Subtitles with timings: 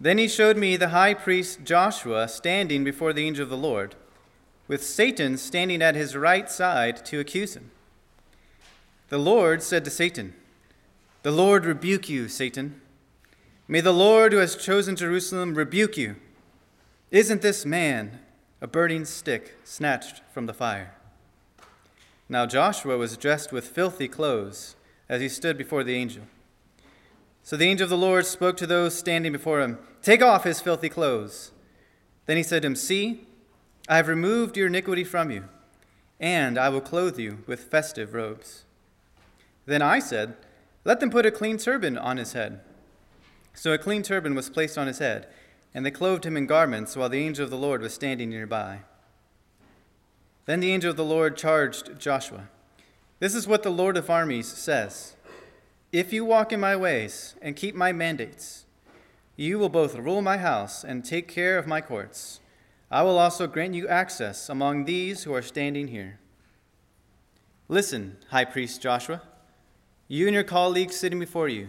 [0.00, 3.96] Then he showed me the high priest Joshua standing before the angel of the Lord,
[4.68, 7.70] with Satan standing at his right side to accuse him.
[9.08, 10.34] The Lord said to Satan,
[11.22, 12.80] The Lord rebuke you, Satan.
[13.66, 16.16] May the Lord who has chosen Jerusalem rebuke you.
[17.10, 18.20] Isn't this man
[18.60, 20.94] a burning stick snatched from the fire?
[22.28, 24.76] Now Joshua was dressed with filthy clothes
[25.08, 26.24] as he stood before the angel.
[27.48, 30.60] So the angel of the Lord spoke to those standing before him Take off his
[30.60, 31.52] filthy clothes.
[32.26, 33.26] Then he said to him, See,
[33.88, 35.44] I have removed your iniquity from you,
[36.20, 38.64] and I will clothe you with festive robes.
[39.64, 40.36] Then I said,
[40.84, 42.60] Let them put a clean turban on his head.
[43.54, 45.26] So a clean turban was placed on his head,
[45.72, 48.80] and they clothed him in garments while the angel of the Lord was standing nearby.
[50.44, 52.50] Then the angel of the Lord charged Joshua
[53.20, 55.14] This is what the Lord of armies says.
[55.90, 58.66] If you walk in my ways and keep my mandates,
[59.36, 62.40] you will both rule my house and take care of my courts.
[62.90, 66.20] I will also grant you access among these who are standing here.
[67.68, 69.22] Listen, High Priest Joshua,
[70.08, 71.68] you and your colleagues sitting before you.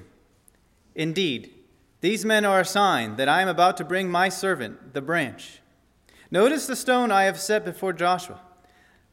[0.95, 1.53] Indeed,
[2.01, 5.61] these men are a sign that I am about to bring my servant, the branch.
[6.29, 8.41] Notice the stone I have set before Joshua.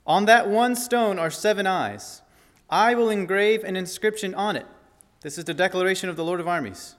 [0.04, 2.22] On that one stone are seven eyes.
[2.68, 4.66] I will engrave an inscription on it
[5.26, 6.94] this is the declaration of the Lord of armies.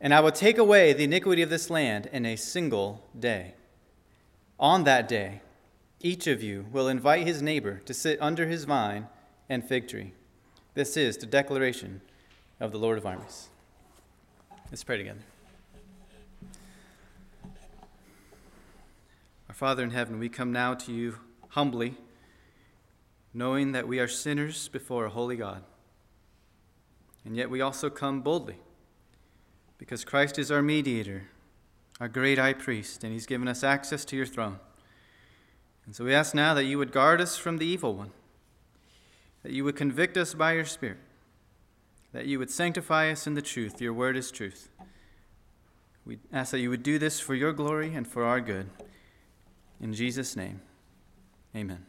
[0.00, 3.52] And I will take away the iniquity of this land in a single day.
[4.58, 5.42] On that day,
[6.00, 9.08] each of you will invite his neighbor to sit under his vine
[9.50, 10.14] and fig tree.
[10.72, 12.00] This is the declaration
[12.60, 13.50] of the Lord of armies.
[14.70, 15.20] Let's pray together.
[19.50, 21.18] Our Father in heaven, we come now to you
[21.50, 21.98] humbly,
[23.34, 25.62] knowing that we are sinners before a holy God.
[27.24, 28.56] And yet we also come boldly
[29.78, 31.24] because Christ is our mediator,
[32.00, 34.58] our great high priest, and he's given us access to your throne.
[35.86, 38.10] And so we ask now that you would guard us from the evil one,
[39.42, 40.98] that you would convict us by your Spirit,
[42.12, 43.80] that you would sanctify us in the truth.
[43.80, 44.68] Your word is truth.
[46.06, 48.68] We ask that you would do this for your glory and for our good.
[49.80, 50.60] In Jesus' name,
[51.56, 51.84] amen.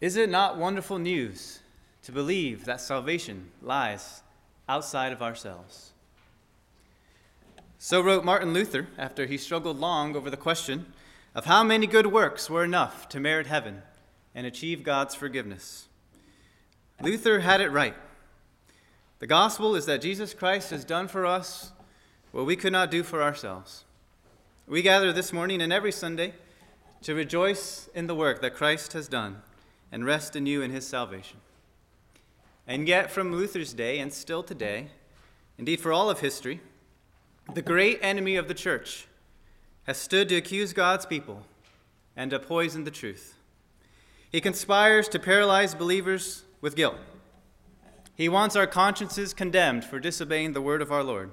[0.00, 1.60] Is it not wonderful news?
[2.06, 4.22] To believe that salvation lies
[4.68, 5.90] outside of ourselves.
[7.80, 10.86] So wrote Martin Luther after he struggled long over the question
[11.34, 13.82] of how many good works were enough to merit heaven
[14.36, 15.88] and achieve God's forgiveness.
[17.02, 17.96] Luther had it right.
[19.18, 21.72] The gospel is that Jesus Christ has done for us
[22.30, 23.84] what we could not do for ourselves.
[24.68, 26.34] We gather this morning and every Sunday
[27.02, 29.42] to rejoice in the work that Christ has done
[29.90, 31.38] and rest you in his salvation.
[32.66, 34.88] And yet, from Luther's day and still today,
[35.56, 36.60] indeed for all of history,
[37.54, 39.06] the great enemy of the church
[39.84, 41.42] has stood to accuse God's people
[42.16, 43.36] and to poison the truth.
[44.32, 46.96] He conspires to paralyze believers with guilt.
[48.16, 51.30] He wants our consciences condemned for disobeying the word of our Lord.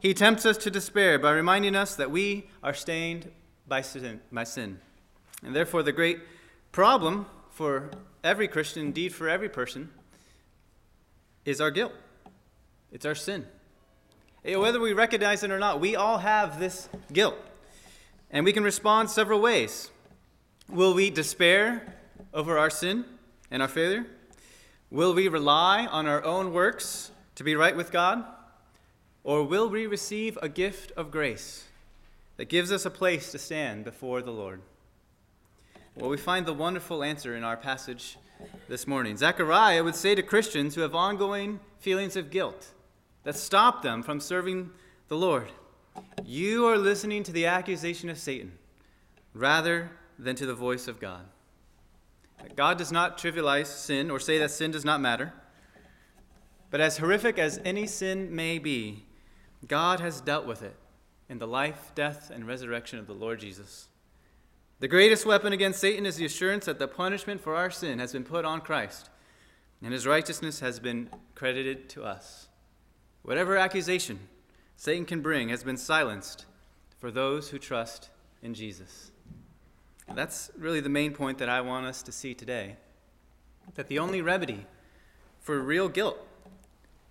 [0.00, 3.30] He tempts us to despair by reminding us that we are stained
[3.66, 4.80] by sin, by sin.
[5.42, 6.20] And therefore, the great
[6.72, 7.90] problem for
[8.22, 9.90] every Christian, indeed for every person,
[11.46, 11.92] is our guilt,
[12.92, 13.46] it's our sin.
[14.44, 17.36] Eh, whether we recognize it or not, we all have this guilt.
[18.30, 19.90] And we can respond several ways.
[20.68, 21.94] Will we despair
[22.34, 23.04] over our sin
[23.50, 24.06] and our failure?
[24.90, 28.24] Will we rely on our own works to be right with God?
[29.24, 31.64] Or will we receive a gift of grace
[32.36, 34.60] that gives us a place to stand before the Lord?
[35.96, 38.18] Well, we find the wonderful answer in our passage
[38.68, 39.16] this morning.
[39.16, 42.68] Zechariah would say to Christians who have ongoing feelings of guilt
[43.24, 44.70] that stop them from serving
[45.08, 45.48] the Lord,
[46.24, 48.58] You are listening to the accusation of Satan
[49.34, 51.26] rather than to the voice of God.
[52.54, 55.32] God does not trivialize sin or say that sin does not matter.
[56.70, 59.04] But as horrific as any sin may be,
[59.66, 60.76] God has dealt with it
[61.28, 63.88] in the life, death, and resurrection of the Lord Jesus.
[64.78, 68.12] The greatest weapon against Satan is the assurance that the punishment for our sin has
[68.12, 69.08] been put on Christ,
[69.82, 72.48] and his righteousness has been credited to us.
[73.22, 74.18] Whatever accusation
[74.76, 76.44] Satan can bring has been silenced
[76.98, 78.10] for those who trust
[78.42, 79.12] in Jesus.
[80.14, 82.76] That's really the main point that I want us to see today.
[83.76, 84.66] That the only remedy
[85.40, 86.18] for real guilt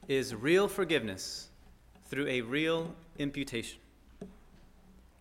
[0.07, 1.49] is real forgiveness
[2.05, 3.79] through a real imputation.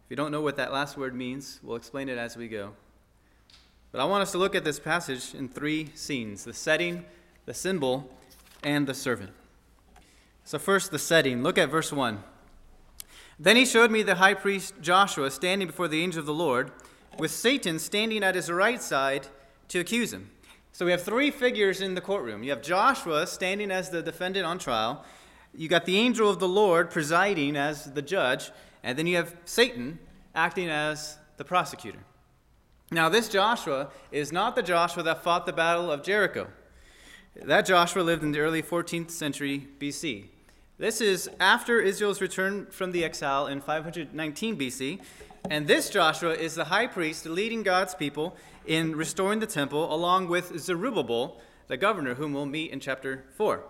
[0.05, 2.73] If you don't know what that last word means, we'll explain it as we go.
[3.91, 7.07] But I want us to look at this passage in three scenes the setting,
[7.47, 8.15] the symbol,
[8.63, 9.31] and the servant.
[10.45, 11.43] So, first, the setting.
[11.43, 12.23] Look at verse 1.
[13.39, 16.71] Then he showed me the high priest Joshua standing before the angel of the Lord,
[17.19, 19.29] with Satan standing at his right side
[19.69, 20.31] to accuse him.
[20.73, 22.43] So, we have three figures in the courtroom.
[22.43, 25.03] You have Joshua standing as the defendant on trial,
[25.57, 28.51] you got the angel of the Lord presiding as the judge,
[28.85, 29.99] and then you have Satan
[30.35, 31.99] acting as the prosecutor.
[32.93, 36.47] Now, this Joshua is not the Joshua that fought the Battle of Jericho.
[37.35, 40.27] That Joshua lived in the early 14th century BC.
[40.77, 45.01] This is after Israel's return from the exile in 519 BC,
[45.51, 50.29] and this Joshua is the high priest leading God's people in restoring the temple, along
[50.29, 53.65] with Zerubbabel, the governor, whom we'll meet in chapter 4.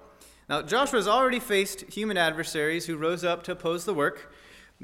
[0.49, 4.33] Now, Joshua has already faced human adversaries who rose up to oppose the work.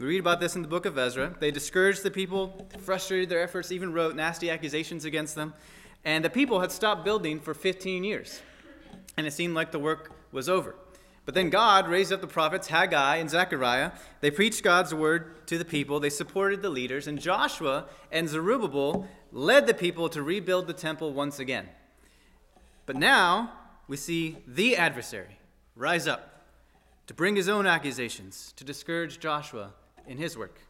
[0.01, 1.37] We read about this in the book of Ezra.
[1.41, 5.53] They discouraged the people, frustrated their efforts, even wrote nasty accusations against them.
[6.07, 8.41] And the people had stopped building for 15 years.
[9.19, 10.75] And it seemed like the work was over.
[11.27, 13.93] But then God raised up the prophets Haggai and Zechariah.
[14.23, 19.07] They preached God's word to the people, they supported the leaders, and Joshua and Zerubbabel
[19.33, 21.69] led the people to rebuild the temple once again.
[22.87, 23.53] But now
[23.87, 25.37] we see the adversary
[25.77, 26.47] rise up
[27.07, 29.75] to bring his own accusations, to discourage Joshua
[30.11, 30.61] in his work.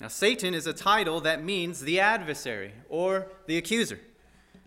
[0.00, 4.00] Now, Satan is a title that means the adversary or the accuser.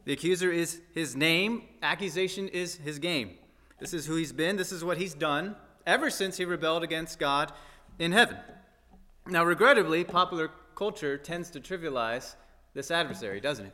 [0.06, 3.32] The accuser is his name, accusation is his game.
[3.80, 5.56] This is who he's been, this is what he's done
[5.86, 7.52] ever since he rebelled against God
[8.00, 8.38] in heaven.
[9.28, 12.36] Now, regrettably, popular culture tends to trivialize
[12.74, 13.74] this adversary, doesn't it?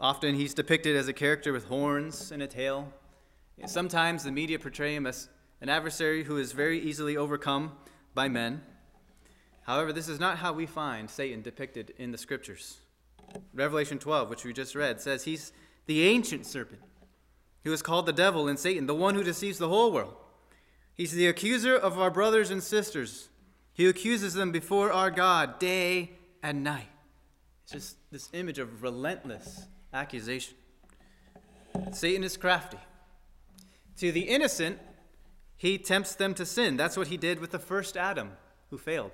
[0.00, 2.92] Often he's depicted as a character with horns and a tail,
[3.66, 5.28] Sometimes the media portray him as
[5.60, 7.72] an adversary who is very easily overcome
[8.14, 8.62] by men.
[9.64, 12.78] However, this is not how we find Satan depicted in the scriptures.
[13.52, 15.52] Revelation 12, which we just read, says he's
[15.86, 16.80] the ancient serpent
[17.64, 20.14] who is called the devil and Satan, the one who deceives the whole world.
[20.94, 23.30] He's the accuser of our brothers and sisters.
[23.72, 26.12] He accuses them before our God day
[26.42, 26.88] and night.
[27.64, 30.54] It's just this image of relentless accusation.
[31.92, 32.78] Satan is crafty.
[33.96, 34.78] To the innocent,
[35.56, 36.76] he tempts them to sin.
[36.76, 38.32] That's what he did with the first Adam,
[38.70, 39.12] who failed,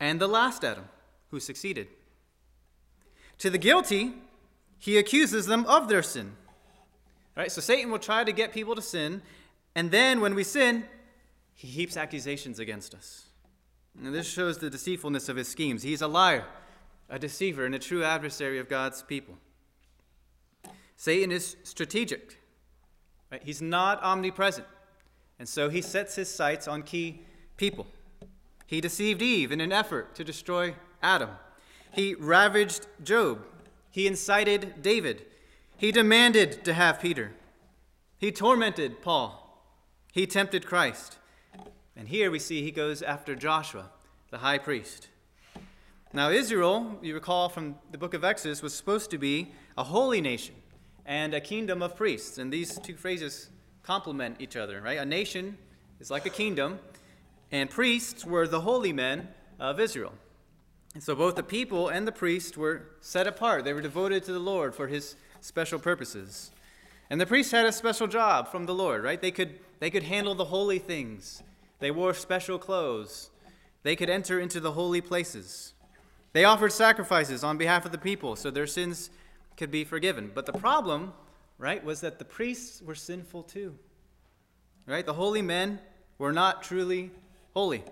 [0.00, 0.86] and the last Adam,
[1.30, 1.86] who succeeded.
[3.38, 4.14] To the guilty,
[4.78, 6.32] he accuses them of their sin.
[7.36, 7.52] Right?
[7.52, 9.22] So Satan will try to get people to sin,
[9.74, 10.84] and then when we sin,
[11.54, 13.26] he heaps accusations against us.
[13.98, 15.82] And this shows the deceitfulness of his schemes.
[15.82, 16.44] He's a liar,
[17.08, 19.36] a deceiver, and a true adversary of God's people.
[20.96, 22.38] Satan is strategic.
[23.30, 23.42] Right?
[23.42, 24.66] He's not omnipresent.
[25.38, 27.22] And so he sets his sights on key
[27.56, 27.86] people.
[28.70, 31.30] He deceived Eve in an effort to destroy Adam.
[31.90, 33.44] He ravaged Job.
[33.90, 35.26] He incited David.
[35.76, 37.32] He demanded to have Peter.
[38.16, 39.60] He tormented Paul.
[40.12, 41.18] He tempted Christ.
[41.96, 43.90] And here we see he goes after Joshua,
[44.30, 45.08] the high priest.
[46.12, 50.20] Now, Israel, you recall from the book of Exodus, was supposed to be a holy
[50.20, 50.54] nation
[51.04, 52.38] and a kingdom of priests.
[52.38, 53.50] And these two phrases
[53.82, 55.00] complement each other, right?
[55.00, 55.58] A nation
[55.98, 56.78] is like a kingdom,
[57.52, 60.12] and priests were the holy men of Israel.
[60.94, 63.64] And so both the people and the priests were set apart.
[63.64, 66.50] They were devoted to the Lord for his special purposes.
[67.08, 69.20] And the priests had a special job from the Lord, right?
[69.20, 71.42] They could, they could handle the holy things.
[71.78, 73.30] They wore special clothes.
[73.82, 75.74] They could enter into the holy places.
[76.32, 79.10] They offered sacrifices on behalf of the people so their sins
[79.56, 80.30] could be forgiven.
[80.32, 81.12] But the problem,
[81.58, 83.76] right, was that the priests were sinful too.
[84.86, 85.06] Right?
[85.06, 85.80] The holy men
[86.18, 87.10] were not truly
[87.54, 87.84] holy.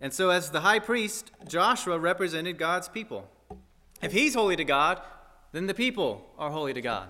[0.00, 3.28] And so, as the high priest, Joshua represented God's people.
[4.02, 5.00] If he's holy to God,
[5.52, 7.08] then the people are holy to God.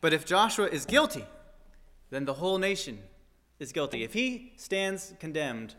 [0.00, 1.24] But if Joshua is guilty,
[2.10, 2.98] then the whole nation
[3.60, 4.02] is guilty.
[4.02, 5.76] If he stands condemned,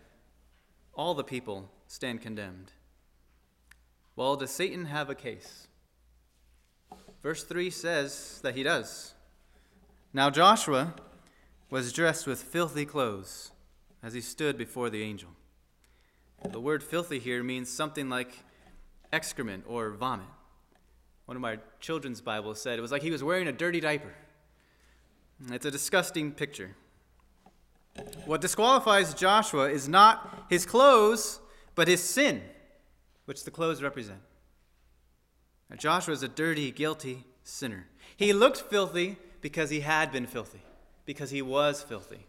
[0.94, 2.72] all the people stand condemned.
[4.16, 5.68] Well, does Satan have a case?
[7.22, 9.14] Verse 3 says that he does.
[10.14, 10.94] Now Joshua
[11.70, 13.53] was dressed with filthy clothes
[14.04, 15.30] as he stood before the angel.
[16.44, 18.34] The word filthy here means something like
[19.14, 20.28] excrement or vomit.
[21.26, 24.14] One of my children's Bibles said it was like he was wearing a dirty diaper.
[25.50, 26.76] It's a disgusting picture.
[28.26, 31.40] What disqualifies Joshua is not his clothes,
[31.76, 32.42] but his sin,
[33.26, 34.20] which the clothes represent.
[35.70, 37.88] Now, Joshua is a dirty, guilty sinner.
[38.18, 40.62] He looked filthy because he had been filthy,
[41.06, 42.26] because he was filthy.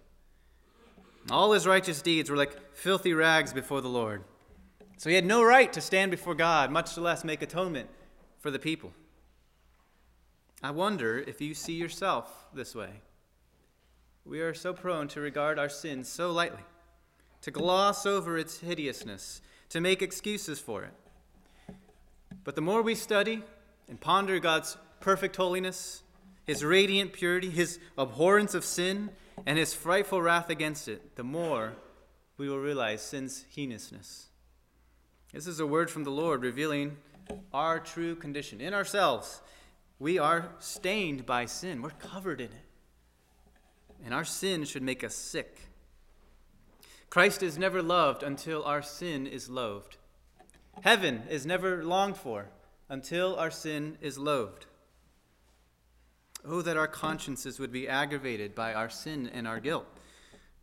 [1.30, 4.24] All his righteous deeds were like filthy rags before the Lord.
[4.98, 7.88] So he had no right to stand before God, much less make atonement
[8.38, 8.92] for the people.
[10.62, 13.02] I wonder if you see yourself this way.
[14.24, 16.62] we are so prone to regard our sins so lightly,
[17.42, 20.94] to gloss over its hideousness, to make excuses for it.
[22.44, 23.42] But the more we study
[23.88, 26.02] and ponder God's perfect holiness,
[26.46, 29.10] his radiant purity, his abhorrence of sin,
[29.46, 31.74] and his frightful wrath against it, the more
[32.36, 34.26] we will realize sin's heinousness.
[35.32, 36.96] This is a word from the Lord revealing
[37.52, 38.60] our true condition.
[38.60, 39.40] In ourselves,
[39.98, 42.68] we are stained by sin, we're covered in it.
[44.04, 45.60] And our sin should make us sick.
[47.10, 49.96] Christ is never loved until our sin is loathed.
[50.82, 52.48] Heaven is never longed for
[52.88, 54.66] until our sin is loathed.
[56.46, 59.86] Oh, that our consciences would be aggravated by our sin and our guilt,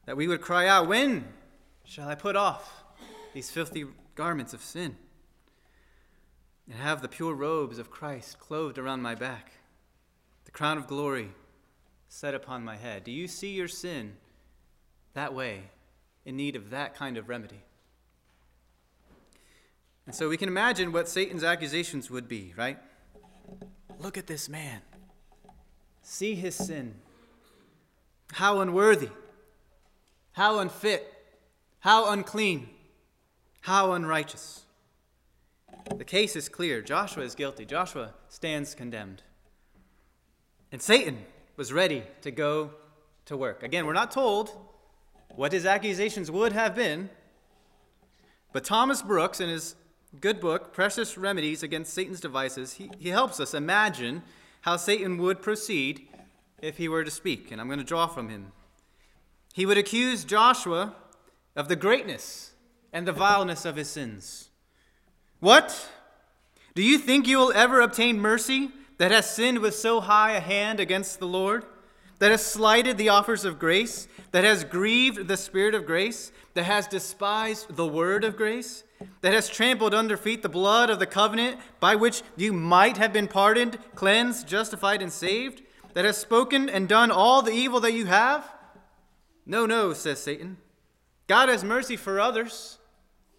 [0.06, 1.26] that we would cry out, When
[1.84, 2.84] shall I put off
[3.34, 4.96] these filthy garments of sin
[6.68, 9.54] and have the pure robes of Christ clothed around my back,
[10.46, 11.30] the crown of glory
[12.08, 13.04] set upon my head?
[13.04, 14.18] Do you see your sin
[15.14, 15.64] that way,
[16.26, 17.64] in need of that kind of remedy?
[20.06, 22.78] And so we can imagine what Satan's accusations would be, right?
[24.00, 24.82] Look at this man.
[26.02, 26.96] See his sin.
[28.34, 29.10] How unworthy.
[30.34, 31.14] How unfit.
[31.80, 32.70] How unclean.
[33.62, 34.64] How unrighteous.
[35.96, 36.82] The case is clear.
[36.82, 37.66] Joshua is guilty.
[37.66, 39.24] Joshua stands condemned.
[40.72, 41.26] And Satan
[41.58, 42.72] was ready to go
[43.26, 43.64] to work.
[43.64, 44.52] Again, we're not told
[45.36, 47.10] what his accusations would have been,
[48.54, 49.76] but Thomas Brooks, in his
[50.20, 54.24] good book, Precious Remedies Against Satan's Devices, he, he helps us imagine
[54.62, 56.08] how Satan would proceed
[56.62, 57.52] if he were to speak.
[57.52, 58.52] And I'm going to draw from him.
[59.54, 60.96] He would accuse Joshua
[61.56, 62.54] of the greatness
[62.94, 64.50] and the vileness of his sins.
[65.40, 65.90] What?
[66.76, 70.40] Do you think you will ever obtain mercy that has sinned with so high a
[70.40, 71.66] hand against the Lord?
[72.20, 74.08] That has slighted the offers of grace?
[74.30, 76.32] That has grieved the Spirit of grace?
[76.54, 78.84] That has despised the word of grace?
[79.22, 83.14] That has trampled under feet the blood of the covenant by which you might have
[83.14, 85.62] been pardoned, cleansed, justified, and saved,
[85.94, 88.50] that has spoken and done all the evil that you have?
[89.46, 90.58] No, no, says Satan.
[91.28, 92.78] God has mercy for others,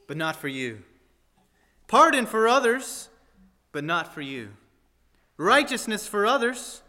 [0.06, 0.82] but not for you.
[1.86, 3.08] Pardon for others,
[3.70, 4.50] but not for you.
[5.36, 6.82] Righteousness for others,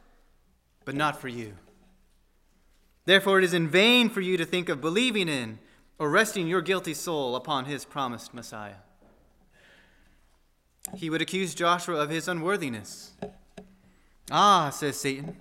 [0.85, 1.53] but not for you.
[3.05, 5.59] Therefore, it is in vain for you to think of believing in
[5.99, 8.81] or resting your guilty soul upon his promised Messiah.
[10.95, 13.11] He would accuse Joshua of his unworthiness.
[14.31, 15.37] Ah, says Satan,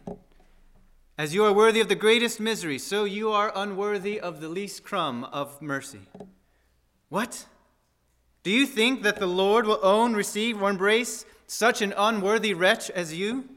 [1.19, 4.83] as you are worthy of the greatest misery, so you are unworthy of the least
[4.83, 6.01] crumb of mercy.
[7.09, 7.47] What?
[8.43, 12.91] Do you think that the Lord will own, receive, or embrace such an unworthy wretch
[12.91, 13.49] as you?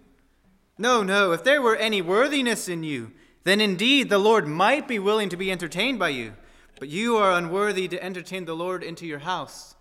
[0.77, 1.31] No, no.
[1.31, 3.11] If there were any worthiness in you,
[3.45, 6.33] then indeed the Lord might be willing to be entertained by you.
[6.79, 9.75] But you are unworthy to entertain the Lord into your house.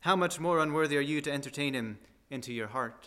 [0.00, 3.06] How much more unworthy are you to entertain him into your heart?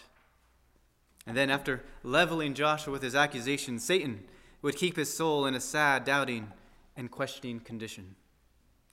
[1.25, 4.23] And then, after leveling Joshua with his accusation, Satan
[4.61, 6.51] would keep his soul in a sad, doubting,
[6.95, 8.15] and questioning condition.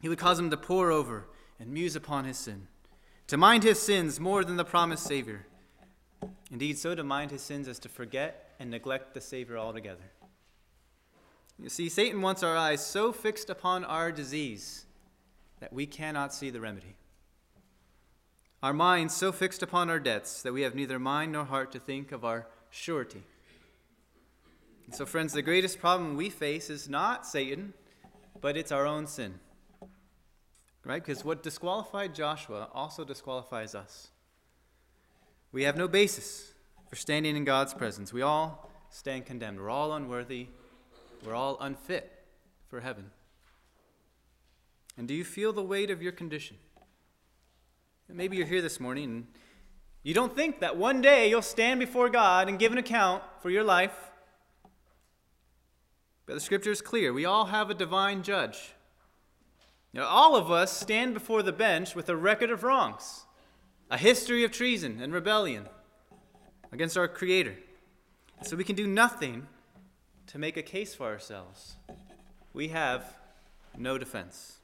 [0.00, 1.26] He would cause him to pore over
[1.58, 2.68] and muse upon his sin,
[3.26, 5.46] to mind his sins more than the promised Savior.
[6.50, 10.10] Indeed, so to mind his sins as to forget and neglect the Savior altogether.
[11.62, 14.86] You see, Satan wants our eyes so fixed upon our disease
[15.60, 16.96] that we cannot see the remedy.
[18.62, 21.78] Our minds so fixed upon our debts that we have neither mind nor heart to
[21.78, 23.22] think of our surety.
[24.86, 27.74] And so, friends, the greatest problem we face is not Satan,
[28.40, 29.38] but it's our own sin.
[30.84, 31.04] Right?
[31.04, 34.08] Because what disqualified Joshua also disqualifies us.
[35.52, 36.54] We have no basis
[36.88, 38.14] for standing in God's presence.
[38.14, 39.60] We all stand condemned.
[39.60, 40.48] We're all unworthy
[41.24, 42.10] we're all unfit
[42.68, 43.10] for heaven.
[44.96, 46.56] And do you feel the weight of your condition?
[48.08, 49.26] Maybe you're here this morning and
[50.02, 53.50] you don't think that one day you'll stand before God and give an account for
[53.50, 54.10] your life.
[56.26, 57.12] But the scripture is clear.
[57.12, 58.72] We all have a divine judge.
[59.92, 63.24] Now, all of us stand before the bench with a record of wrongs,
[63.90, 65.68] a history of treason and rebellion
[66.72, 67.56] against our Creator.
[68.42, 69.48] So we can do nothing
[70.30, 71.74] to make a case for ourselves.
[72.52, 73.16] We have
[73.76, 74.58] no defense.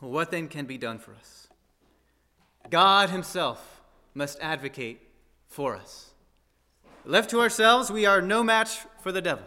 [0.00, 1.48] What then can be done for us?
[2.68, 3.80] God Himself
[4.14, 5.00] must advocate
[5.48, 6.10] for us.
[7.06, 9.46] Left to ourselves, we are no match for the devil.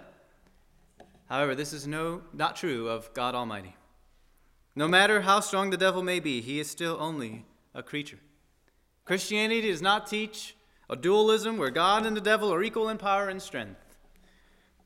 [1.30, 3.76] However, this is no, not true of God Almighty.
[4.76, 7.46] No matter how strong the devil may be, he is still only
[7.76, 8.20] a creature.
[9.06, 10.56] Christianity does not teach
[10.90, 13.91] a dualism where God and the devil are equal in power and strength.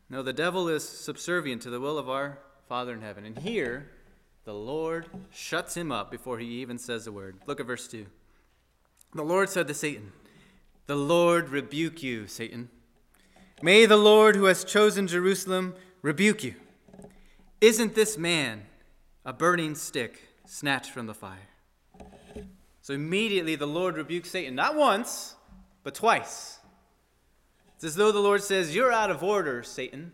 [0.10, 3.26] No, the devil is subservient to the will of our Father in heaven.
[3.26, 3.90] And here,
[4.44, 7.38] the Lord shuts him up before he even says a word.
[7.48, 8.06] Look at verse 2.
[9.14, 10.12] The Lord said to Satan,
[10.86, 12.70] The Lord rebuke you, Satan.
[13.62, 16.56] May the Lord who has chosen Jerusalem rebuke you.
[17.62, 18.64] Isn't this man
[19.26, 21.50] a burning stick snatched from the fire?
[22.82, 25.36] So immediately the Lord rebukes Satan, not once,
[25.82, 26.60] but twice.
[27.86, 30.14] As though the Lord says, You're out of order, Satan.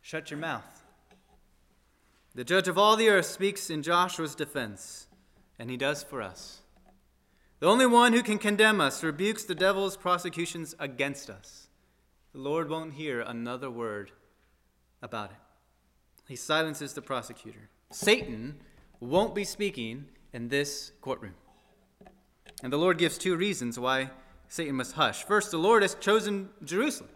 [0.00, 0.82] Shut your mouth.
[2.34, 5.06] The judge of all the earth speaks in Joshua's defense,
[5.58, 6.62] and he does for us.
[7.60, 11.68] The only one who can condemn us rebukes the devil's prosecutions against us.
[12.32, 14.10] The Lord won't hear another word
[15.02, 15.36] about it.
[16.26, 17.68] He silences the prosecutor.
[17.92, 18.60] Satan
[18.98, 21.34] won't be speaking in this courtroom.
[22.62, 24.10] And the Lord gives two reasons why
[24.48, 25.24] Satan must hush.
[25.24, 27.10] First, the Lord has chosen Jerusalem.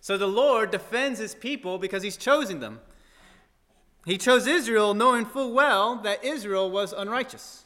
[0.00, 2.80] So the Lord defends his people because he's chosen them.
[4.04, 7.64] He chose Israel knowing full well that Israel was unrighteous.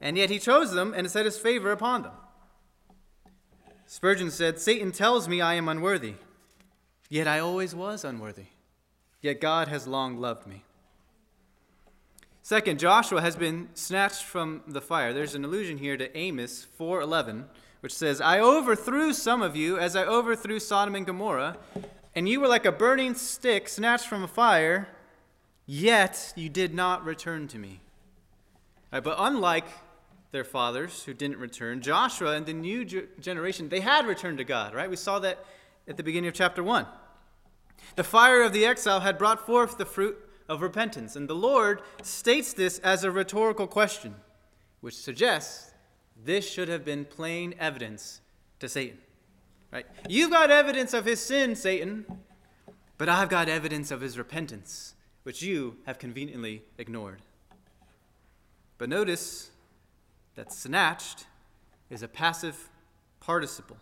[0.00, 2.12] And yet he chose them and set his favor upon them.
[3.86, 6.14] Spurgeon said, Satan tells me I am unworthy,
[7.10, 8.46] yet I always was unworthy.
[9.20, 10.64] Yet God has long loved me.
[12.40, 15.12] Second, Joshua has been snatched from the fire.
[15.12, 17.44] There's an allusion here to Amos 4:11,
[17.82, 21.56] which says, "I overthrew some of you as I overthrew Sodom and Gomorrah,
[22.14, 24.88] and you were like a burning stick snatched from a fire,
[25.66, 27.80] yet you did not return to me."
[28.92, 29.66] Right, but unlike
[30.30, 34.74] their fathers who didn't return, Joshua and the new generation, they had returned to God,
[34.74, 34.88] right?
[34.88, 35.44] We saw that
[35.88, 36.86] at the beginning of chapter 1.
[37.96, 40.16] The fire of the exile had brought forth the fruit
[40.48, 41.16] of repentance.
[41.16, 44.14] And the Lord states this as a rhetorical question,
[44.80, 45.71] which suggests
[46.24, 48.20] this should have been plain evidence
[48.60, 48.98] to Satan.
[49.72, 49.86] Right?
[50.08, 52.04] You've got evidence of his sin, Satan,
[52.98, 57.22] but I've got evidence of his repentance, which you have conveniently ignored.
[58.78, 59.50] But notice
[60.34, 61.26] that snatched
[61.90, 62.68] is a passive
[63.20, 63.76] participle.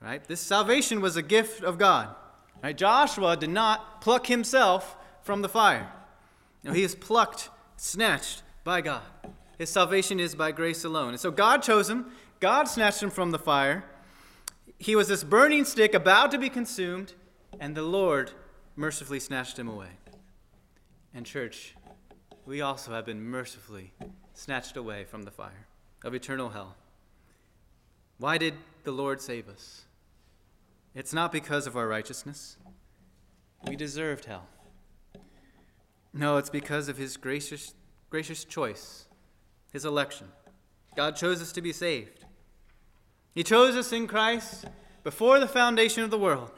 [0.00, 0.26] Right?
[0.26, 2.14] This salvation was a gift of God.
[2.62, 2.76] Right?
[2.76, 5.90] Joshua did not pluck himself from the fire.
[6.62, 9.02] Now, he is plucked, snatched by God.
[9.58, 11.10] His salvation is by grace alone.
[11.10, 12.06] And so God chose him,
[12.40, 13.84] God snatched him from the fire.
[14.78, 17.14] He was this burning stick about to be consumed,
[17.58, 18.32] and the Lord
[18.76, 19.88] mercifully snatched him away.
[21.14, 21.74] And, church,
[22.44, 23.92] we also have been mercifully
[24.34, 25.66] snatched away from the fire
[26.04, 26.76] of eternal hell.
[28.18, 29.86] Why did the Lord save us?
[30.94, 32.56] It's not because of our righteousness.
[33.66, 34.46] We deserved hell.
[36.12, 37.74] No, it's because of his gracious,
[38.08, 39.05] gracious choice,
[39.76, 40.26] his election.
[40.96, 42.24] God chose us to be saved.
[43.34, 44.64] He chose us in Christ
[45.04, 46.50] before the foundation of the world,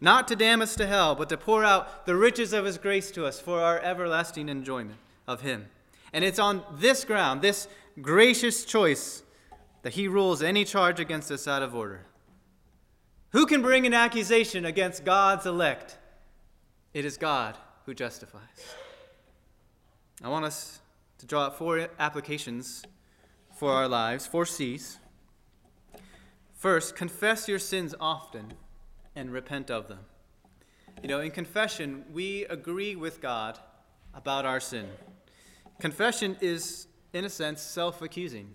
[0.00, 3.12] not to damn us to hell, but to pour out the riches of his grace
[3.12, 5.68] to us for our everlasting enjoyment of him.
[6.12, 7.68] And it's on this ground, this
[8.02, 9.22] gracious choice,
[9.82, 12.06] that he rules any charge against us out of order.
[13.30, 15.96] Who can bring an accusation against God's elect?
[16.92, 18.42] It is God who justifies.
[20.24, 20.80] I want us
[21.18, 22.84] to draw out four applications
[23.56, 24.98] for our lives, four C's.
[26.54, 28.52] First, confess your sins often
[29.14, 30.00] and repent of them.
[31.02, 33.58] You know, in confession, we agree with God
[34.14, 34.86] about our sin.
[35.80, 38.54] Confession is, in a sense, self accusing,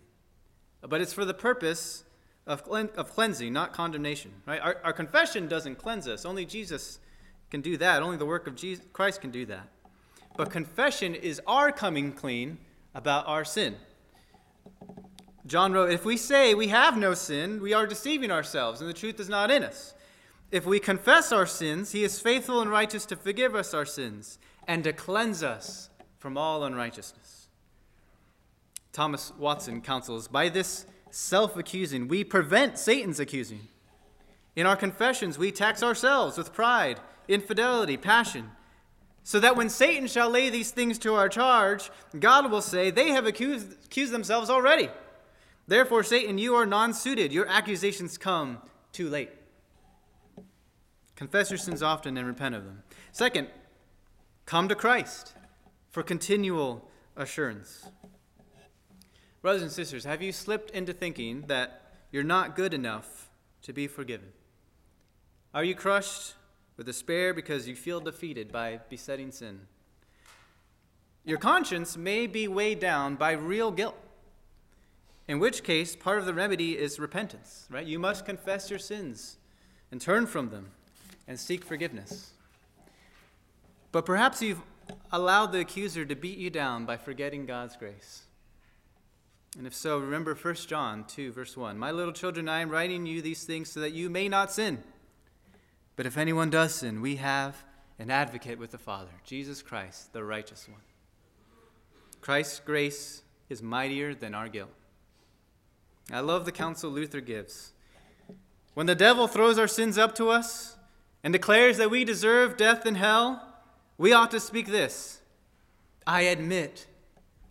[0.81, 2.03] but it's for the purpose
[2.45, 4.31] of, of cleansing, not condemnation.
[4.45, 4.59] Right?
[4.59, 6.25] Our, our confession doesn't cleanse us.
[6.25, 6.99] Only Jesus
[7.49, 8.03] can do that.
[8.03, 9.69] Only the work of Jesus, Christ can do that.
[10.35, 12.57] But confession is our coming clean
[12.95, 13.75] about our sin.
[15.45, 18.93] John wrote, If we say we have no sin, we are deceiving ourselves, and the
[18.93, 19.93] truth is not in us.
[20.51, 24.39] If we confess our sins, he is faithful and righteous to forgive us our sins
[24.67, 27.47] and to cleanse us from all unrighteousness.
[28.91, 33.67] Thomas Watson counsels By this self accusing, we prevent Satan's accusing.
[34.55, 38.51] In our confessions, we tax ourselves with pride, infidelity, passion
[39.23, 43.09] so that when Satan shall lay these things to our charge, God will say, They
[43.09, 44.89] have accused, accused themselves already.
[45.67, 47.31] Therefore, Satan, you are non suited.
[47.31, 48.59] Your accusations come
[48.91, 49.31] too late.
[51.15, 52.83] Confess your sins often and repent of them.
[53.11, 53.47] Second,
[54.45, 55.33] come to Christ
[55.89, 57.85] for continual assurance.
[59.41, 63.29] Brothers and sisters, have you slipped into thinking that you're not good enough
[63.61, 64.29] to be forgiven?
[65.53, 66.33] Are you crushed
[66.77, 69.61] with despair because you feel defeated by besetting sin.
[71.25, 73.97] Your conscience may be weighed down by real guilt,
[75.27, 77.87] in which case, part of the remedy is repentance, right?
[77.87, 79.37] You must confess your sins
[79.89, 80.71] and turn from them
[81.27, 82.31] and seek forgiveness.
[83.93, 84.61] But perhaps you've
[85.11, 88.23] allowed the accuser to beat you down by forgetting God's grace.
[89.57, 91.77] And if so, remember 1 John 2, verse 1.
[91.77, 94.83] My little children, I am writing you these things so that you may not sin.
[95.95, 97.63] But if anyone does sin, we have
[97.99, 100.81] an advocate with the Father, Jesus Christ, the righteous one.
[102.21, 104.71] Christ's grace is mightier than our guilt.
[106.11, 107.73] I love the counsel Luther gives.
[108.73, 110.77] When the devil throws our sins up to us
[111.23, 113.55] and declares that we deserve death and hell,
[113.97, 115.21] we ought to speak this
[116.05, 116.87] I admit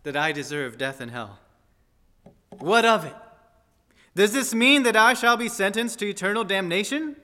[0.03, 1.39] that I deserve death and hell.
[2.59, 3.15] What of it?
[4.15, 7.17] Does this mean that I shall be sentenced to eternal damnation?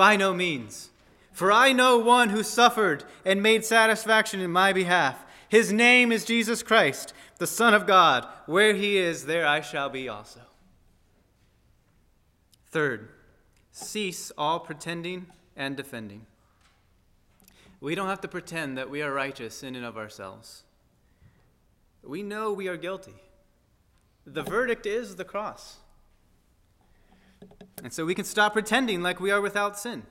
[0.00, 0.88] By no means.
[1.30, 5.26] For I know one who suffered and made satisfaction in my behalf.
[5.46, 8.26] His name is Jesus Christ, the Son of God.
[8.46, 10.40] Where he is, there I shall be also.
[12.70, 13.10] Third,
[13.72, 16.24] cease all pretending and defending.
[17.78, 20.62] We don't have to pretend that we are righteous in and of ourselves.
[22.02, 23.16] We know we are guilty.
[24.24, 25.76] The verdict is the cross.
[27.82, 30.04] And so we can stop pretending like we are without sin.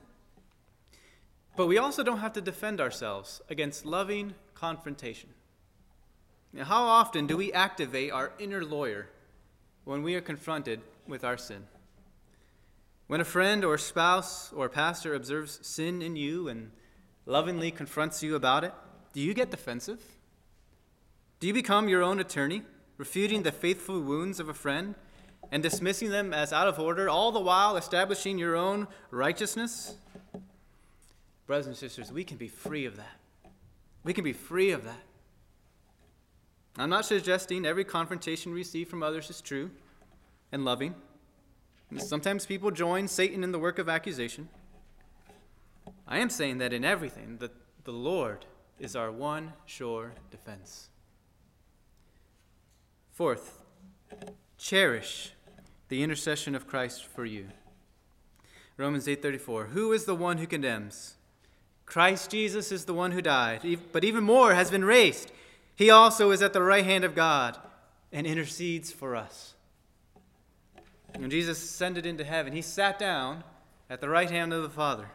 [1.56, 5.30] But we also don't have to defend ourselves against loving confrontation.
[6.52, 9.08] Now, how often do we activate our inner lawyer
[9.84, 11.66] when we are confronted with our sin?
[13.06, 16.70] When a friend or spouse or pastor observes sin in you and
[17.26, 18.72] lovingly confronts you about it,
[19.12, 20.00] do you get defensive?
[21.40, 22.62] Do you become your own attorney,
[22.96, 24.94] refuting the faithful wounds of a friend
[25.50, 29.96] and dismissing them as out of order, all the while establishing your own righteousness?
[31.46, 33.18] Brothers and sisters, we can be free of that.
[34.04, 35.02] We can be free of that.
[36.78, 39.70] I'm not suggesting every confrontation we receive from others is true
[40.52, 40.94] and loving.
[41.98, 44.48] Sometimes people join Satan in the work of accusation.
[46.06, 47.52] I am saying that in everything, that
[47.84, 48.46] the Lord
[48.78, 50.88] is our one sure defense.
[53.12, 53.62] Fourth,
[54.56, 55.32] cherish
[55.90, 57.48] the intercession of Christ for you.
[58.78, 61.16] Romans 8:34 Who is the one who condemns?
[61.84, 65.32] Christ Jesus is the one who died, but even more has been raised.
[65.74, 67.58] He also is at the right hand of God
[68.12, 69.54] and intercedes for us.
[71.16, 73.42] When Jesus ascended into heaven, he sat down
[73.88, 75.10] at the right hand of the Father,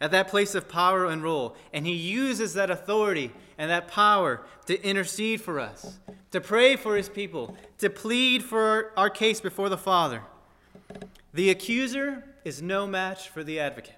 [0.00, 4.42] at that place of power and role, and he uses that authority and that power
[4.66, 5.98] to intercede for us,
[6.30, 10.22] to pray for his people, to plead for our case before the Father.
[11.34, 13.96] The accuser is no match for the advocate.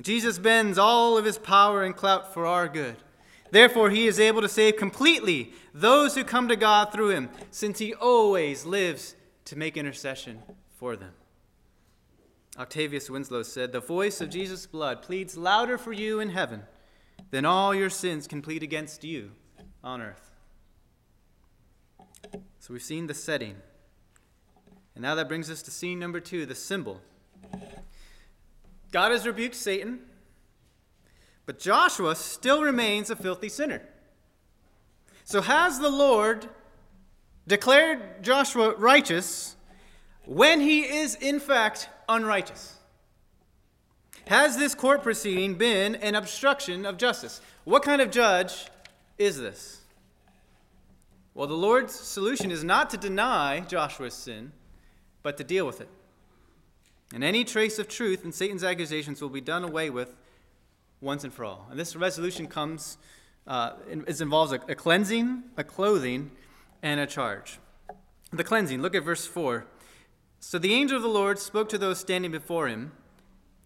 [0.00, 2.96] Jesus bends all of his power and clout for our good.
[3.50, 7.78] Therefore, he is able to save completely those who come to God through him, since
[7.78, 10.40] he always lives to make intercession
[10.78, 11.12] for them.
[12.58, 16.62] Octavius Winslow said, The voice of Jesus' blood pleads louder for you in heaven
[17.30, 19.32] than all your sins can plead against you
[19.84, 20.32] on earth.
[22.58, 23.56] So we've seen the setting.
[24.94, 27.00] And now that brings us to scene number two the symbol.
[28.92, 30.00] God has rebuked Satan,
[31.46, 33.82] but Joshua still remains a filthy sinner.
[35.24, 36.48] So has the Lord
[37.46, 39.56] declared Joshua righteous
[40.26, 42.76] when he is in fact unrighteous?
[44.26, 47.40] Has this court proceeding been an obstruction of justice?
[47.64, 48.66] What kind of judge
[49.18, 49.80] is this?
[51.34, 54.52] Well, the Lord's solution is not to deny Joshua's sin,
[55.22, 55.88] but to deal with it.
[57.14, 60.16] And any trace of truth in Satan's accusations will be done away with
[61.00, 61.66] once and for all.
[61.70, 62.98] And this resolution comes,
[63.46, 66.30] uh, it involves a, a cleansing, a clothing,
[66.82, 67.58] and a charge.
[68.32, 69.66] The cleansing, look at verse 4.
[70.40, 72.92] So the angel of the Lord spoke to those standing before him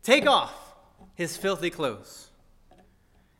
[0.02, 0.74] Take off
[1.14, 2.30] his filthy clothes.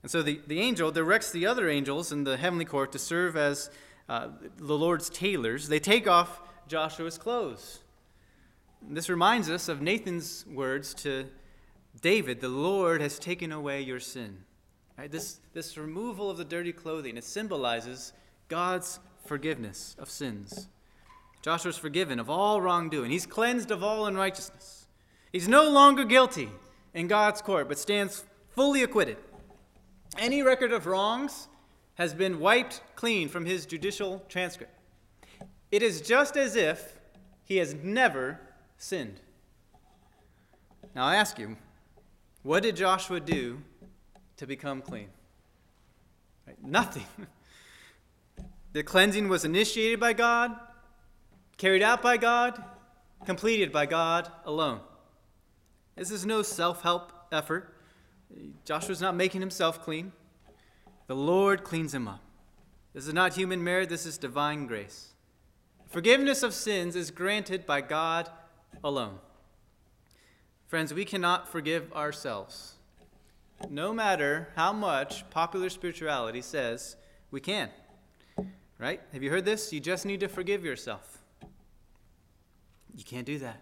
[0.02, 3.36] And so the, the angel directs the other angels in the heavenly court to serve
[3.36, 3.70] as
[4.08, 5.68] uh, the Lord's tailors.
[5.68, 7.80] They take off Joshua's clothes.
[8.80, 11.26] This reminds us of Nathan's words to
[12.00, 14.44] David The Lord has taken away your sin.
[14.96, 15.10] Right?
[15.10, 18.12] This, this removal of the dirty clothing, it symbolizes
[18.48, 20.68] God's forgiveness of sins.
[21.44, 24.86] Joshua's forgiven of all wrongdoing, he's cleansed of all unrighteousness.
[25.30, 26.48] He's no longer guilty
[26.94, 29.18] in God's court, but stands fully acquitted.
[30.16, 31.48] Any record of wrongs
[31.96, 34.72] has been wiped clean from his judicial transcript.
[35.70, 36.98] It is just as if
[37.44, 38.40] he has never
[38.78, 39.20] sinned.
[40.94, 41.58] Now I ask you,
[42.42, 43.60] what did Joshua do
[44.38, 45.08] to become clean?
[46.46, 46.56] Right?
[46.64, 47.04] Nothing.
[48.72, 50.58] the cleansing was initiated by God,
[51.56, 52.62] carried out by God,
[53.26, 54.80] completed by God alone.
[55.96, 57.74] This is no self help effort.
[58.64, 60.12] Joshua's not making himself clean.
[61.06, 62.20] The Lord cleans him up.
[62.92, 65.12] This is not human merit, this is divine grace.
[65.86, 68.28] Forgiveness of sins is granted by God
[68.82, 69.18] alone.
[70.66, 72.74] Friends, we cannot forgive ourselves.
[73.70, 76.96] No matter how much popular spirituality says
[77.30, 77.70] we can.
[78.78, 79.00] Right?
[79.12, 79.72] Have you heard this?
[79.72, 81.22] You just need to forgive yourself.
[82.94, 83.60] You can't do that.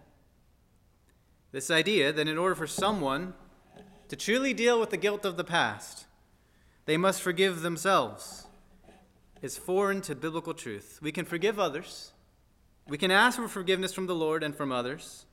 [1.51, 3.33] This idea that in order for someone
[4.09, 6.05] to truly deal with the guilt of the past,
[6.85, 8.47] they must forgive themselves
[9.41, 10.99] is foreign to biblical truth.
[11.01, 12.13] We can forgive others,
[12.87, 15.25] we can ask for forgiveness from the Lord and from others,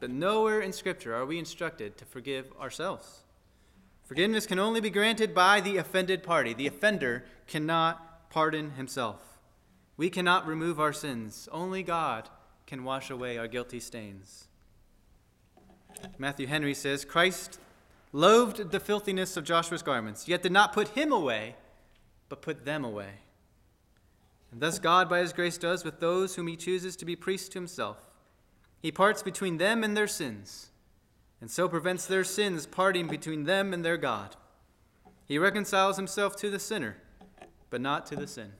[0.00, 3.22] but nowhere in Scripture are we instructed to forgive ourselves.
[4.04, 6.52] Forgiveness can only be granted by the offended party.
[6.52, 9.20] The offender cannot pardon himself.
[9.96, 11.48] We cannot remove our sins.
[11.52, 12.28] Only God
[12.66, 14.48] can wash away our guilty stains.
[16.18, 17.58] Matthew Henry says Christ
[18.12, 21.56] loathed the filthiness of Joshua's garments, yet did not put him away,
[22.28, 23.10] but put them away.
[24.52, 27.48] And thus God, by his grace, does with those whom he chooses to be priests
[27.50, 28.06] to himself.
[28.80, 30.70] He parts between them and their sins,
[31.40, 34.36] and so prevents their sins parting between them and their God.
[35.26, 36.98] He reconciles himself to the sinner,
[37.70, 38.52] but not to the sin.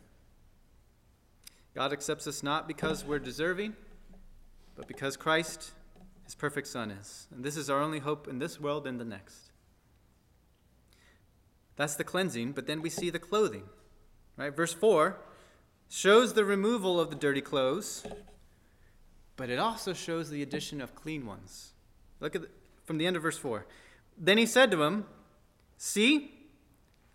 [1.74, 3.74] God accepts us not because we're deserving,
[4.76, 5.72] but because Christ,
[6.24, 7.28] his perfect Son, is.
[7.34, 9.52] And this is our only hope in this world and the next.
[11.76, 13.64] That's the cleansing, but then we see the clothing.
[14.37, 14.54] Right?
[14.54, 15.18] Verse 4
[15.88, 18.04] shows the removal of the dirty clothes,
[19.37, 21.72] but it also shows the addition of clean ones.
[22.20, 22.48] Look at the,
[22.84, 23.66] from the end of verse 4.
[24.18, 25.06] Then he said to him,
[25.76, 26.32] See,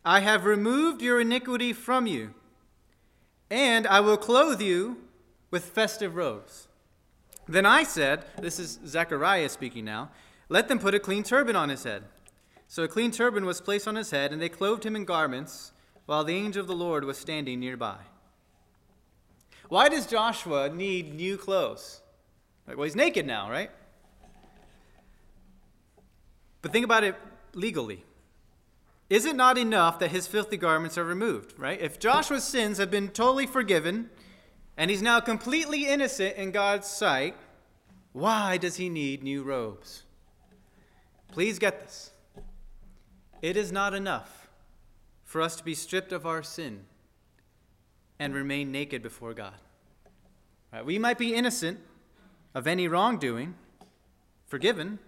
[0.06, 2.34] I have removed your iniquity from you,
[3.50, 4.98] and I will clothe you
[5.52, 6.69] with festive robes.
[7.50, 10.12] Then I said, This is Zechariah speaking now,
[10.50, 12.04] let them put a clean turban on his head.
[12.68, 15.72] So a clean turban was placed on his head, and they clothed him in garments,
[16.06, 17.98] while the angel of the Lord was standing nearby.
[19.68, 22.02] Why does Joshua need new clothes?
[22.68, 23.72] Well, he's naked now, right?
[26.62, 27.16] But think about it
[27.56, 28.06] legally.
[29.10, 31.82] Is it not enough that his filthy garments are removed, right?
[31.82, 34.12] If Joshua's sins have been totally forgiven
[34.80, 37.36] and he's now completely innocent in God's sight,
[38.13, 40.04] why does he need new robes?
[41.34, 42.12] Please get this.
[43.42, 44.48] It is not enough
[45.26, 46.86] for us to be stripped of our sin
[48.20, 49.56] and remain naked before God.
[50.72, 50.86] Right?
[50.86, 51.82] We might be innocent
[52.56, 53.56] of any wrongdoing,
[54.48, 55.00] forgiven,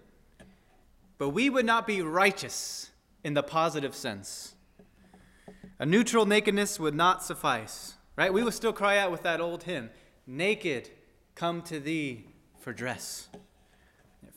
[1.16, 2.90] but we would not be righteous
[3.24, 4.54] in the positive sense.
[5.78, 8.32] A neutral nakedness would not suffice, right?
[8.32, 9.90] We will still cry out with that old hymn
[10.26, 10.90] Naked,
[11.34, 12.26] come to thee
[12.58, 13.28] for dress.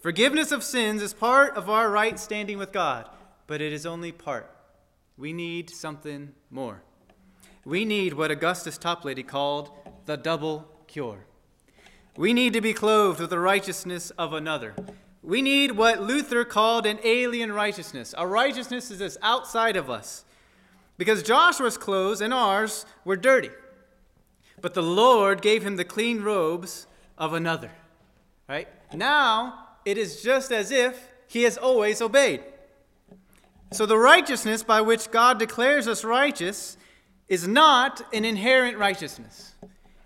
[0.01, 3.09] Forgiveness of sins is part of our right standing with God
[3.47, 4.49] but it is only part.
[5.17, 6.81] We need something more.
[7.63, 9.71] We need what Augustus Toplady called
[10.05, 11.25] the double cure.
[12.17, 14.75] We need to be clothed with the righteousness of another.
[15.21, 20.23] We need what Luther called an alien righteousness, a righteousness is outside of us.
[20.97, 23.49] Because Joshua's clothes and ours were dirty.
[24.61, 26.87] But the Lord gave him the clean robes
[27.17, 27.71] of another.
[28.47, 28.67] Right?
[28.93, 32.43] Now, it is just as if he has always obeyed.
[33.71, 36.77] So the righteousness by which God declares us righteous
[37.27, 39.53] is not an inherent righteousness,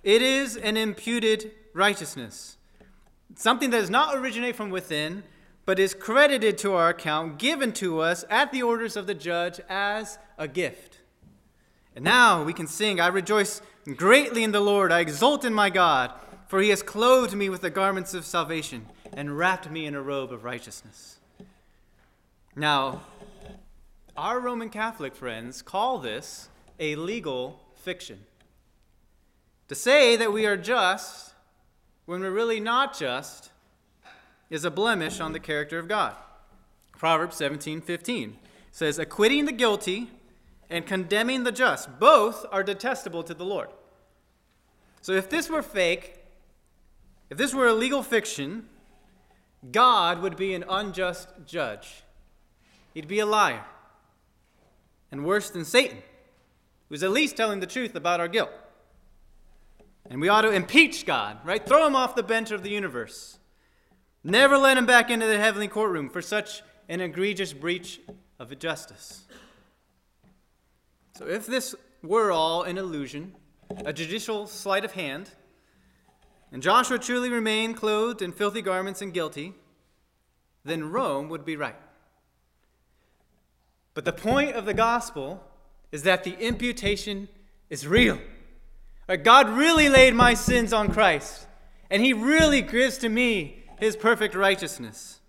[0.03, 2.57] it is an imputed righteousness.
[3.35, 5.23] Something that does not originate from within,
[5.65, 9.61] but is credited to our account, given to us at the orders of the judge
[9.69, 10.97] as a gift.
[11.95, 13.61] And now we can sing, I rejoice
[13.95, 16.11] greatly in the Lord, I exult in my God,
[16.47, 20.01] for he has clothed me with the garments of salvation and wrapped me in a
[20.01, 21.19] robe of righteousness.
[22.55, 23.01] Now,
[24.17, 28.25] our Roman Catholic friends call this a legal fiction.
[29.69, 31.33] To say that we are just
[32.05, 33.51] when we're really not just
[34.49, 36.15] is a blemish on the character of God.
[36.97, 38.39] Proverbs 17:15
[38.71, 40.09] says, "Acquitting the guilty
[40.69, 43.69] and condemning the just, both are detestable to the Lord."
[45.01, 46.25] So if this were fake,
[47.29, 48.69] if this were a legal fiction,
[49.71, 52.03] God would be an unjust judge.
[52.93, 53.65] He'd be a liar
[55.11, 56.01] and worse than Satan,
[56.87, 58.51] who's at least telling the truth about our guilt.
[60.09, 61.65] And we ought to impeach God, right?
[61.65, 63.37] Throw him off the bench of the universe.
[64.23, 68.01] Never let him back into the heavenly courtroom for such an egregious breach
[68.39, 69.25] of justice.
[71.19, 73.35] So, if this were all an illusion,
[73.83, 75.29] a judicial sleight of hand,
[76.49, 79.53] and Joshua truly remained clothed in filthy garments and guilty,
[80.63, 81.75] then Rome would be right.
[83.93, 85.43] But the point of the gospel
[85.91, 87.27] is that the imputation
[87.69, 88.21] is real.
[89.21, 91.47] God really laid my sins on Christ,
[91.89, 95.19] and He really gives to me His perfect righteousness.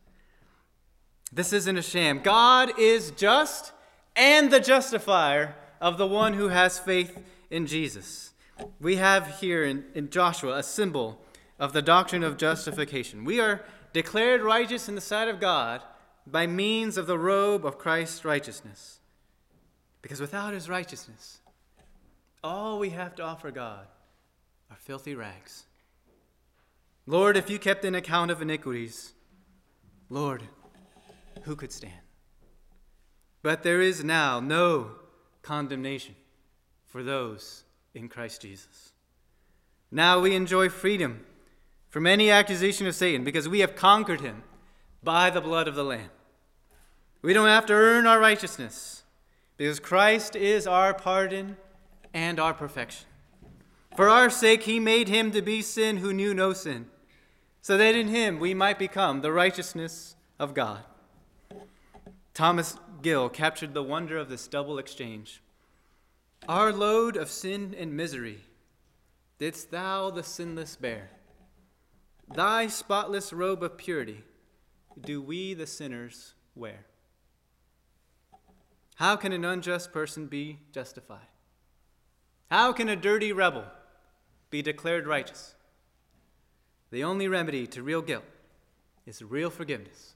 [1.33, 2.21] This isn't a sham.
[2.23, 3.73] God is just
[4.15, 7.19] and the justifier of the one who has faith
[7.51, 8.33] in Jesus.
[8.81, 11.21] We have here in, in Joshua a symbol
[11.59, 13.25] of the doctrine of justification.
[13.25, 15.83] We are declared righteous in the sight of God
[16.27, 19.01] by means of the robe of Christ's righteousness.
[20.03, 21.41] Because without his righteousness,
[22.43, 23.87] all we have to offer God
[24.71, 25.65] are filthy rags.
[27.07, 29.13] Lord, if you kept an account of iniquities,
[30.09, 30.43] Lord,
[31.43, 31.95] who could stand?
[33.43, 34.93] But there is now no
[35.43, 36.15] condemnation
[36.87, 38.93] for those in Christ Jesus.
[39.91, 41.25] Now we enjoy freedom
[41.89, 44.43] from any accusation of Satan because we have conquered him
[45.03, 46.11] by the blood of the Lamb.
[47.23, 49.03] We don't have to earn our righteousness
[49.57, 51.57] because Christ is our pardon
[52.15, 53.07] and our perfection.
[53.97, 56.87] For our sake, he made him to be sin who knew no sin,
[57.61, 60.85] so that in him we might become the righteousness of God.
[62.41, 65.43] Thomas Gill captured the wonder of this double exchange.
[66.49, 68.39] Our load of sin and misery
[69.37, 71.11] didst thou, the sinless, bear.
[72.35, 74.25] Thy spotless robe of purity
[74.99, 76.87] do we, the sinners, wear.
[78.95, 81.29] How can an unjust person be justified?
[82.51, 83.67] How can a dirty rebel
[84.49, 85.57] be declared righteous?
[86.91, 88.25] The only remedy to real guilt
[89.05, 90.15] is real forgiveness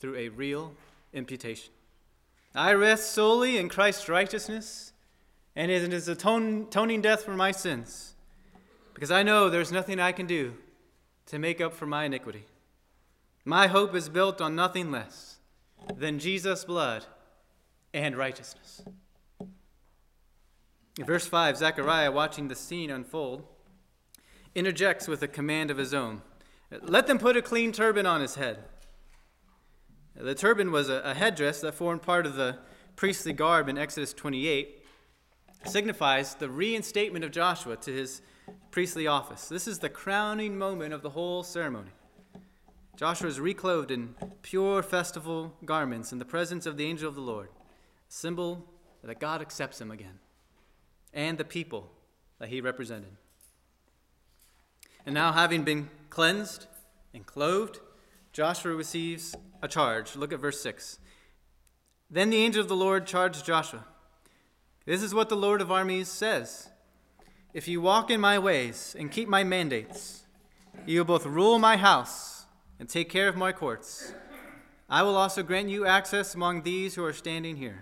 [0.00, 0.74] through a real
[1.12, 1.72] imputation.
[2.54, 4.92] I rest solely in Christ's righteousness
[5.54, 8.14] and in his atoning death for my sins,
[8.94, 10.54] because I know there's nothing I can do
[11.26, 12.46] to make up for my iniquity.
[13.44, 15.38] My hope is built on nothing less
[15.94, 17.04] than Jesus' blood
[17.92, 18.82] and righteousness.
[20.98, 23.44] In verse 5, Zechariah, watching the scene unfold,
[24.54, 26.22] interjects with a command of his own
[26.82, 28.58] Let them put a clean turban on his head.
[30.22, 32.58] The turban was a, a headdress that formed part of the
[32.94, 34.84] priestly garb in Exodus 28,
[35.64, 38.22] signifies the reinstatement of Joshua to his
[38.70, 39.48] priestly office.
[39.48, 41.90] This is the crowning moment of the whole ceremony.
[42.94, 47.20] Joshua is reclothed in pure festival garments in the presence of the angel of the
[47.20, 48.68] Lord, a symbol
[49.02, 50.20] that God accepts him again,
[51.12, 51.90] and the people
[52.38, 53.16] that he represented.
[55.04, 56.66] And now, having been cleansed
[57.12, 57.80] and clothed,
[58.32, 60.16] Joshua receives a charge.
[60.16, 60.98] Look at verse 6.
[62.10, 63.84] Then the angel of the Lord charged Joshua
[64.84, 66.68] This is what the Lord of armies says
[67.54, 70.24] If you walk in my ways and keep my mandates,
[70.84, 72.44] you will both rule my house
[72.78, 74.12] and take care of my courts.
[74.90, 77.80] I will also grant you access among these who are standing here.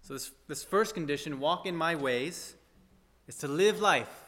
[0.00, 2.56] So, this, this first condition, walk in my ways,
[3.28, 4.24] is to live life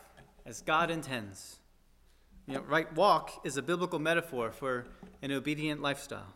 [0.47, 1.59] as God intends.
[2.47, 4.87] You know, right walk is a biblical metaphor for
[5.23, 6.35] an obedient lifestyle.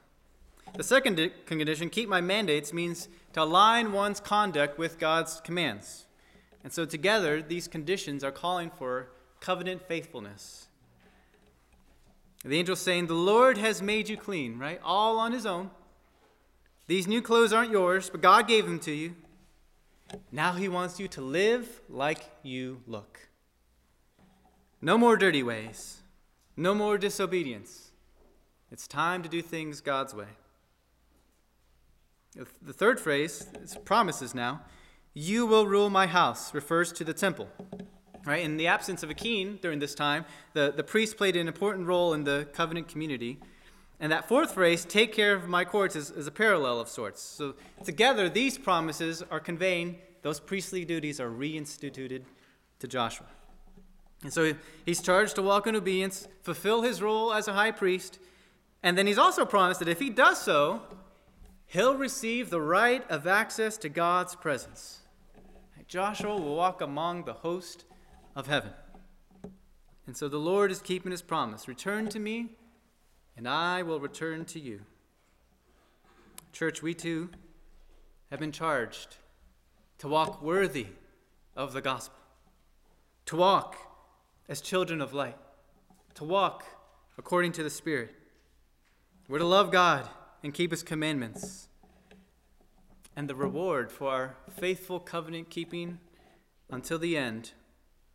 [0.75, 6.07] The second condition, keep my mandates, means to align one's conduct with God's commands.
[6.65, 9.09] And so together, these conditions are calling for
[9.41, 10.69] covenant faithfulness.
[12.45, 14.81] The angel saying, The Lord has made you clean, right?
[14.83, 15.71] All on his own.
[16.87, 19.15] These new clothes aren't yours, but God gave them to you.
[20.33, 23.29] Now he wants you to live like you look.
[24.81, 25.98] No more dirty ways.
[26.59, 27.93] No more disobedience.
[28.73, 30.27] It's time to do things God's way.
[32.35, 34.63] The third phrase is promises now.
[35.15, 37.49] You will rule my house refers to the temple.
[38.27, 38.45] Right?
[38.45, 41.87] In the absence of a king during this time, the, the priest played an important
[41.87, 43.39] role in the covenant community.
[44.01, 47.23] And that fourth phrase, take care of my courts, is, is a parallel of sorts.
[47.23, 52.23] So together, these promises are conveying those priestly duties are reinstituted
[52.81, 53.27] to Joshua.
[54.23, 54.55] And so
[54.85, 58.19] he's charged to walk in obedience, fulfill his role as a high priest,
[58.83, 60.83] and then he's also promised that if he does so,
[61.67, 65.01] he'll receive the right of access to God's presence.
[65.89, 67.85] Joshua will walk among the host
[68.37, 68.73] of heaven.
[70.07, 72.57] And so the Lord is keeping his promise Return to me,
[73.37, 74.81] and I will return to you.
[76.53, 77.31] Church, we too
[78.31, 79.17] have been charged
[79.99, 80.89] to walk worthy
[81.57, 82.19] of the gospel,
[83.27, 83.77] to walk
[84.49, 85.37] as children of light,
[86.15, 86.65] to walk
[87.17, 88.15] according to the Spirit.
[89.29, 90.09] We're to love God
[90.43, 91.69] and keep His commandments.
[93.15, 95.99] And the reward for our faithful covenant keeping
[96.71, 97.53] until the end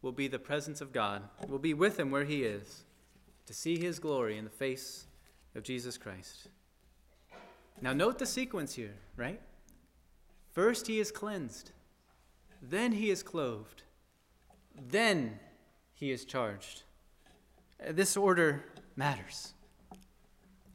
[0.02, 1.24] will be the presence of God.
[1.48, 2.84] We'll be with Him where He is
[3.46, 5.06] to see His glory in the face
[5.56, 6.48] of Jesus Christ.
[7.82, 9.42] Now, note the sequence here, right?
[10.54, 11.72] First, he is cleansed,
[12.62, 13.84] then, he is clothed,
[14.90, 15.40] then,
[16.04, 16.84] he is charged.
[17.80, 18.66] Uh, this order
[18.98, 19.54] matters.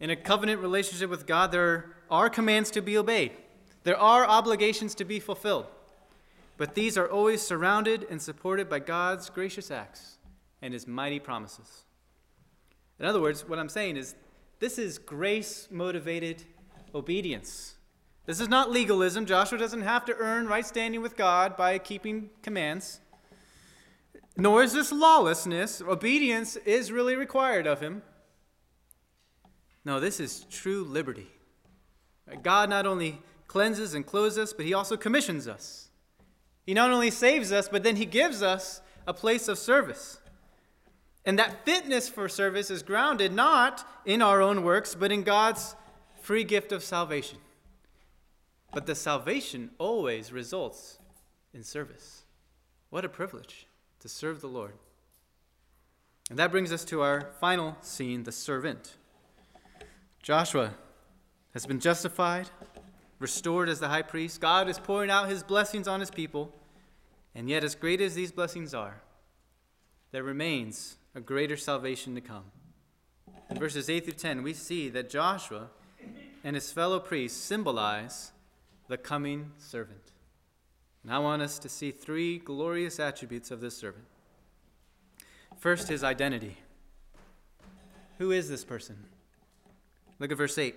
[0.00, 3.32] In a covenant relationship with God, there are commands to be obeyed,
[3.84, 5.66] there are obligations to be fulfilled.
[6.56, 10.18] But these are always surrounded and supported by God's gracious acts
[10.60, 11.84] and his mighty promises.
[12.98, 14.16] In other words, what I'm saying is
[14.58, 16.42] this is grace motivated
[16.94, 17.76] obedience.
[18.26, 19.24] This is not legalism.
[19.24, 23.00] Joshua doesn't have to earn right standing with God by keeping commands.
[24.38, 25.82] Nor is this lawlessness.
[25.82, 28.02] Obedience is really required of him.
[29.84, 31.28] No, this is true liberty.
[32.42, 35.88] God not only cleanses and clothes us, but he also commissions us.
[36.68, 40.18] He not only saves us, but then He gives us a place of service.
[41.24, 45.74] And that fitness for service is grounded not in our own works, but in God's
[46.20, 47.38] free gift of salvation.
[48.70, 50.98] But the salvation always results
[51.54, 52.24] in service.
[52.90, 53.66] What a privilege
[54.00, 54.74] to serve the Lord.
[56.30, 58.96] And that brings us to our final scene the servant.
[60.22, 60.74] Joshua
[61.54, 62.50] has been justified,
[63.18, 64.40] restored as the high priest.
[64.40, 66.54] God is pouring out his blessings on his people.
[67.34, 69.00] And yet, as great as these blessings are,
[70.10, 72.44] there remains a greater salvation to come.
[73.50, 75.68] In verses 8 through 10, we see that Joshua
[76.44, 78.32] and his fellow priests symbolize
[78.88, 80.12] the coming servant.
[81.08, 84.04] And I want us to see three glorious attributes of this servant.
[85.56, 86.58] First, his identity.
[88.18, 89.06] Who is this person?
[90.18, 90.74] Look at verse 8.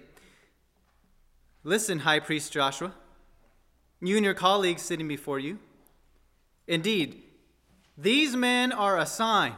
[1.65, 2.93] Listen, high priest Joshua,
[3.99, 5.59] you and your colleagues sitting before you.
[6.65, 7.21] Indeed,
[7.97, 9.55] these men are a sign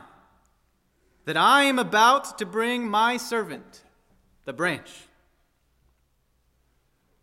[1.25, 3.83] that I am about to bring my servant,
[4.45, 4.89] the branch.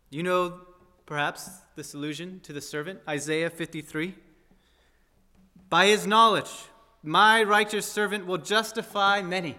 [0.09, 0.61] You know,
[1.05, 4.15] perhaps, this allusion to the servant, Isaiah 53.
[5.69, 6.51] By his knowledge,
[7.01, 9.57] my righteous servant will justify many,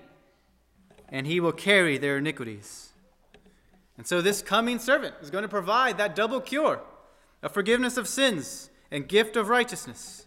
[1.09, 2.91] and he will carry their iniquities.
[3.97, 6.81] And so, this coming servant is going to provide that double cure
[7.43, 10.27] of forgiveness of sins and gift of righteousness.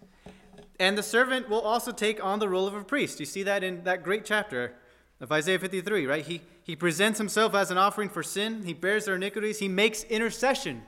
[0.79, 3.19] And the servant will also take on the role of a priest.
[3.19, 4.73] You see that in that great chapter
[5.21, 6.25] of Isaiah 53, right?
[6.25, 10.03] He, he presents himself as an offering for sin, he bears their iniquities, he makes
[10.03, 10.83] intercession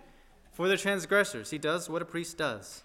[0.58, 1.52] for the transgressors.
[1.52, 2.82] He does what a priest does.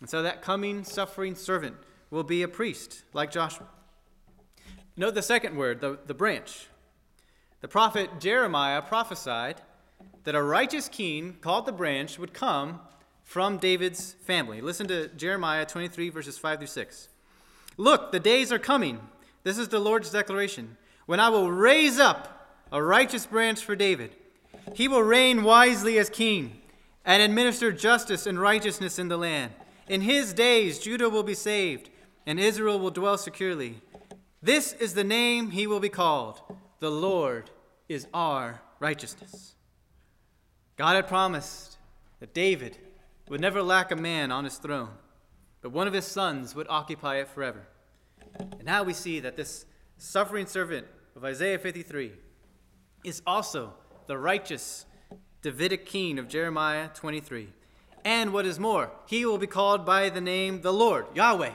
[0.00, 1.74] And so that coming, suffering servant
[2.12, 3.66] will be a priest like Joshua.
[4.96, 6.68] Note the second word, the, the branch.
[7.60, 9.62] The prophet Jeremiah prophesied
[10.22, 12.78] that a righteous king called the branch would come
[13.24, 14.60] from David's family.
[14.60, 17.08] Listen to Jeremiah 23, verses 5 through 6.
[17.78, 19.00] Look, the days are coming.
[19.42, 20.76] This is the Lord's declaration.
[21.06, 24.14] When I will raise up a righteous branch for David,
[24.74, 26.59] he will reign wisely as king
[27.10, 29.52] and administer justice and righteousness in the land.
[29.88, 31.90] In his days, Judah will be saved
[32.24, 33.80] and Israel will dwell securely.
[34.40, 36.40] This is the name he will be called
[36.78, 37.50] The Lord
[37.88, 39.56] is our righteousness.
[40.76, 41.78] God had promised
[42.20, 42.78] that David
[43.28, 44.90] would never lack a man on his throne,
[45.62, 47.66] but one of his sons would occupy it forever.
[48.38, 49.66] And now we see that this
[49.98, 50.86] suffering servant
[51.16, 52.12] of Isaiah 53
[53.02, 53.74] is also
[54.06, 54.86] the righteous
[55.42, 57.48] Davidic king of Jeremiah 23.
[58.04, 61.52] And what is more, he will be called by the name the Lord, Yahweh.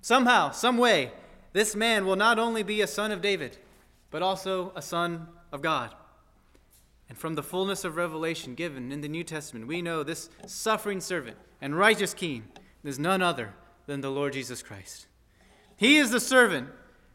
[0.00, 1.12] Somehow, some way,
[1.52, 3.58] this man will not only be a son of David,
[4.10, 5.94] but also a son of God.
[7.08, 11.00] And from the fullness of revelation given in the New Testament, we know this suffering
[11.00, 12.44] servant and righteous king
[12.84, 13.54] is none other
[13.86, 15.06] than the Lord Jesus Christ.
[15.76, 16.68] He is the servant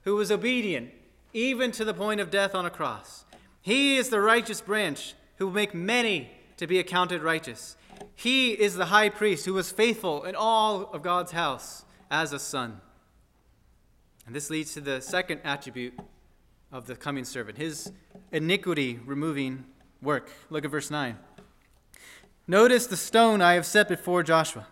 [0.03, 0.91] who was obedient
[1.33, 3.25] even to the point of death on a cross.
[3.61, 7.75] He is the righteous branch who will make many to be accounted righteous.
[8.15, 12.39] He is the high priest who was faithful in all of God's house as a
[12.39, 12.81] son.
[14.25, 15.97] And this leads to the second attribute
[16.71, 17.91] of the coming servant his
[18.31, 19.65] iniquity removing
[20.01, 20.29] work.
[20.49, 21.17] Look at verse 9.
[22.47, 24.67] Notice the stone I have set before Joshua.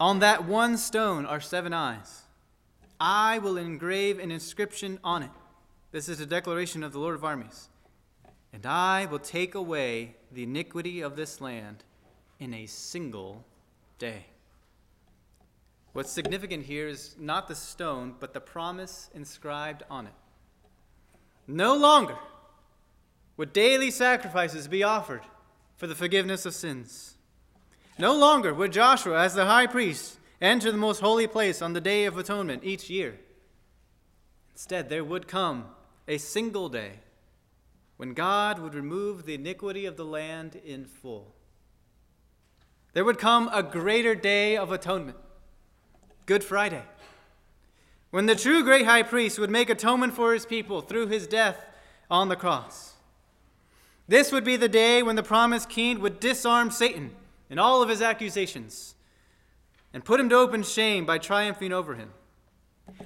[0.00, 2.22] On that one stone are seven eyes.
[3.00, 5.30] I will engrave an inscription on it.
[5.92, 7.68] This is a declaration of the Lord of armies.
[8.54, 11.82] And I will take away the iniquity of this land
[12.38, 13.44] in a single
[13.98, 14.26] day.
[15.92, 20.12] What's significant here is not the stone, but the promise inscribed on it.
[21.48, 22.16] No longer
[23.36, 25.22] would daily sacrifices be offered
[25.76, 27.16] for the forgiveness of sins.
[27.98, 31.80] No longer would Joshua, as the high priest, enter the most holy place on the
[31.80, 33.18] Day of Atonement each year.
[34.52, 35.64] Instead, there would come
[36.06, 37.00] a single day
[37.96, 41.34] when God would remove the iniquity of the land in full.
[42.92, 45.18] There would come a greater day of atonement,
[46.26, 46.82] Good Friday,
[48.10, 51.64] when the true great high priest would make atonement for his people through his death
[52.10, 52.94] on the cross.
[54.06, 57.12] This would be the day when the promised king would disarm Satan
[57.50, 58.94] and all of his accusations
[59.92, 62.10] and put him to open shame by triumphing over him.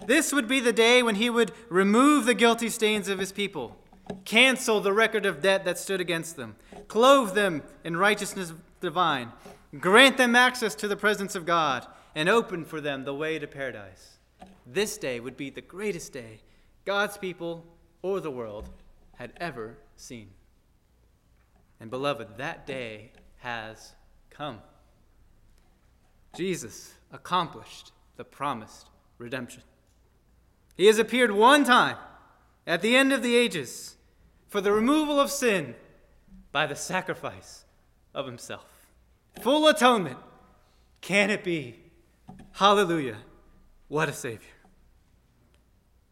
[0.07, 3.77] This would be the day when he would remove the guilty stains of his people,
[4.25, 6.57] cancel the record of debt that stood against them,
[6.87, 9.33] clothe them in righteousness divine,
[9.79, 13.47] grant them access to the presence of God, and open for them the way to
[13.47, 14.19] paradise.
[14.67, 16.41] This day would be the greatest day
[16.85, 17.65] God's people
[18.03, 18.71] or the world
[19.17, 20.31] had ever seen.
[21.81, 23.93] And beloved, that day has
[24.31, 24.61] come.
[26.37, 28.89] Jesus accomplished the promised
[29.19, 29.63] redemption.
[30.77, 31.97] He has appeared one time
[32.67, 33.97] at the end of the ages
[34.49, 35.75] for the removal of sin
[36.51, 37.65] by the sacrifice
[38.15, 38.87] of himself.
[39.41, 40.19] Full atonement.
[41.01, 41.77] Can it be?
[42.53, 43.19] Hallelujah.
[43.89, 44.49] What a Savior.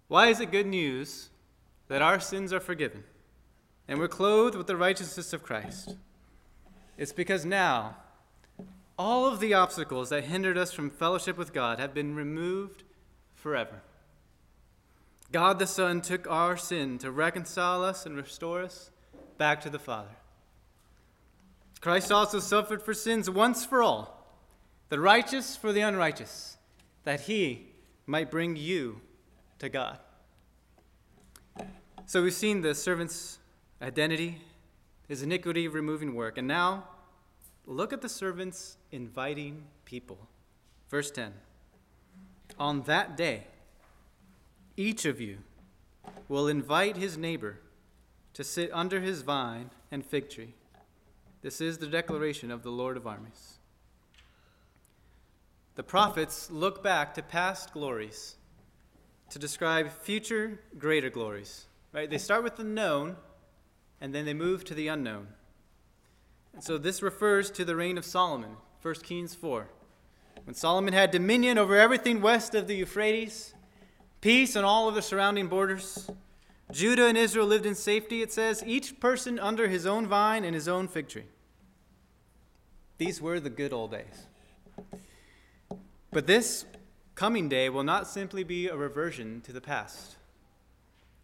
[0.08, 1.30] Why is it good news
[1.88, 3.04] that our sins are forgiven
[3.88, 5.96] and we're clothed with the righteousness of Christ?
[6.96, 7.96] It's because now
[8.98, 12.84] all of the obstacles that hindered us from fellowship with God have been removed
[13.34, 13.82] forever.
[15.32, 18.90] God the Son took our sin to reconcile us and restore us
[19.38, 20.16] back to the Father.
[21.80, 24.40] Christ also suffered for sins once for all,
[24.88, 26.56] the righteous for the unrighteous,
[27.04, 27.66] that he
[28.06, 29.00] might bring you
[29.58, 29.98] to God.
[32.06, 33.38] So we've seen the servant's
[33.82, 34.40] identity,
[35.08, 36.84] his iniquity removing work, and now
[37.66, 40.18] look at the servant's inviting people.
[40.88, 41.32] Verse 10
[42.58, 43.48] On that day,
[44.76, 45.38] each of you
[46.28, 47.60] will invite his neighbor
[48.34, 50.54] to sit under his vine and fig tree.
[51.42, 53.58] This is the declaration of the Lord of armies.
[55.76, 58.36] The prophets look back to past glories
[59.30, 61.66] to describe future greater glories.
[61.92, 62.10] Right?
[62.10, 63.16] They start with the known
[64.00, 65.28] and then they move to the unknown.
[66.54, 69.68] And so this refers to the reign of Solomon, 1 Kings 4.
[70.44, 73.54] When Solomon had dominion over everything west of the Euphrates,
[74.26, 76.10] peace on all of the surrounding borders,
[76.72, 80.52] Judah and Israel lived in safety, it says, each person under his own vine and
[80.52, 81.26] his own fig tree.
[82.98, 84.26] These were the good old days.
[86.10, 86.64] But this
[87.14, 90.16] coming day will not simply be a reversion to the past.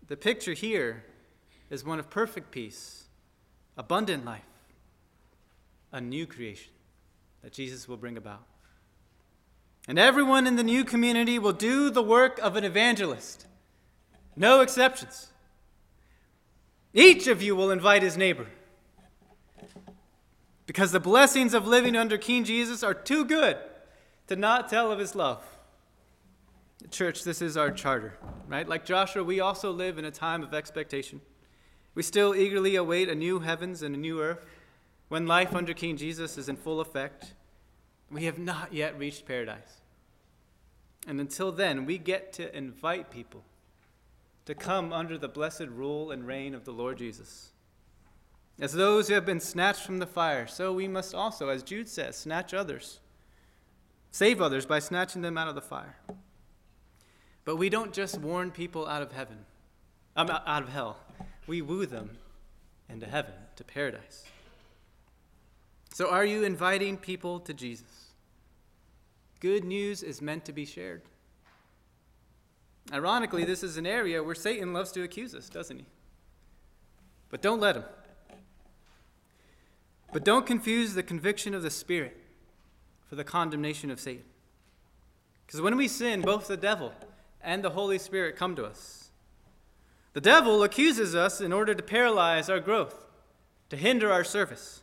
[0.07, 1.03] The picture here
[1.71, 3.07] is one of perfect peace,
[3.77, 4.43] abundant life,
[5.91, 6.71] a new creation
[7.43, 8.45] that Jesus will bring about.
[9.89, 13.47] And everyone in the new community will do the work of an evangelist.
[14.37, 15.33] No exceptions.
[16.95, 18.47] Each of you will invite his neighbor.
[20.67, 23.57] Because the blessings of living under King Jesus are too good
[24.29, 25.43] to not tell of his love.
[26.91, 28.19] Church, this is our charter,
[28.49, 28.69] right?
[28.69, 31.21] Like Joshua, we also live in a time of expectation.
[31.95, 34.45] We still eagerly await a new heavens and a new earth
[35.09, 37.35] when life under King Jesus is in full effect.
[38.13, 39.81] We have not yet reached paradise.
[41.07, 43.43] And until then, we get to invite people
[44.45, 47.53] to come under the blessed rule and reign of the Lord Jesus.
[48.61, 51.89] As those who have been snatched from the fire, so we must also, as Jude
[51.89, 53.01] says, snatch others.
[54.11, 55.97] Save others by snatching them out of the fire.
[57.45, 59.39] But we don't just warn people out of heaven,
[60.17, 60.99] um, out of hell.
[61.47, 62.19] We woo them
[62.89, 64.25] into heaven, to paradise.
[65.93, 68.13] So, are you inviting people to Jesus?
[69.41, 71.03] Good news is meant to be shared.
[72.93, 75.87] Ironically, this is an area where Satan loves to accuse us, doesn't he?
[77.29, 77.85] But don't let him.
[80.13, 82.17] But don't confuse the conviction of the Spirit
[83.09, 84.25] for the condemnation of Satan.
[85.47, 86.93] Because when we sin, both the devil
[87.43, 89.11] and the Holy Spirit come to us.
[90.13, 93.07] The devil accuses us in order to paralyze our growth,
[93.71, 94.82] to hinder our service.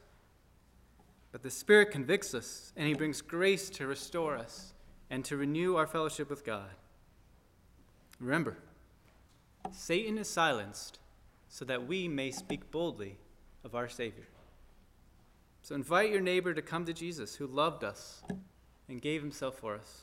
[1.32, 4.74] But the Spirit convicts us, and He brings grace to restore us
[5.10, 6.70] and to renew our fellowship with God.
[8.20, 8.58] Remember,
[9.72, 11.00] Satan is silenced
[11.48, 13.18] so that we may speak boldly
[13.64, 14.28] of our Savior.
[15.62, 18.24] So invite your neighbor to come to Jesus, who loved us
[18.88, 20.02] and gave himself for us.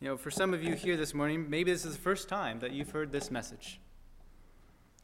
[0.00, 2.58] You know, for some of you here this morning, maybe this is the first time
[2.60, 3.80] that you've heard this message.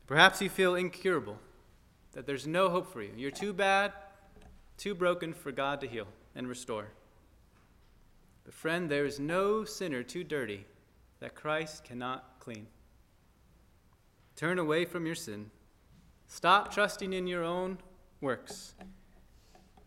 [0.07, 1.39] Perhaps you feel incurable,
[2.12, 3.12] that there's no hope for you.
[3.16, 3.93] You're too bad,
[4.83, 6.89] too broken for God to heal and restore.
[8.45, 10.66] But, friend, there is no sinner too dirty
[11.20, 12.66] that Christ cannot clean.
[14.35, 15.51] Turn away from your sin
[16.33, 17.76] Stop trusting in your own
[18.22, 18.74] works.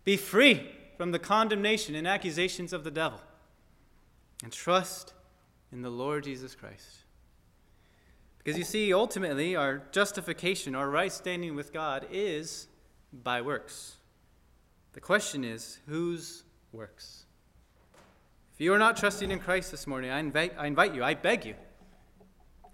[0.04, 3.20] Be free from the condemnation and accusations of the devil.
[4.44, 5.16] And trust
[5.72, 7.00] in the Lord Jesus Christ.
[8.38, 12.68] Because you see, ultimately, our justification, our right standing with God, is
[13.12, 13.95] by works.
[14.96, 17.26] The question is, whose works?
[18.54, 21.14] If you are not trusting in Christ this morning, I invite, I invite you, I
[21.16, 21.56] beg you,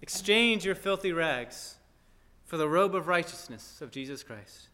[0.00, 1.78] exchange your filthy rags
[2.44, 4.68] for the robe of righteousness of Jesus Christ.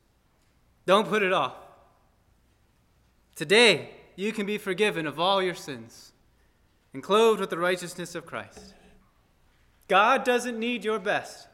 [0.85, 1.55] Don't put it off.
[3.35, 6.13] Today, you can be forgiven of all your sins
[6.93, 8.75] and clothed with the righteousness of Christ.
[9.89, 11.49] God doesn't need your best,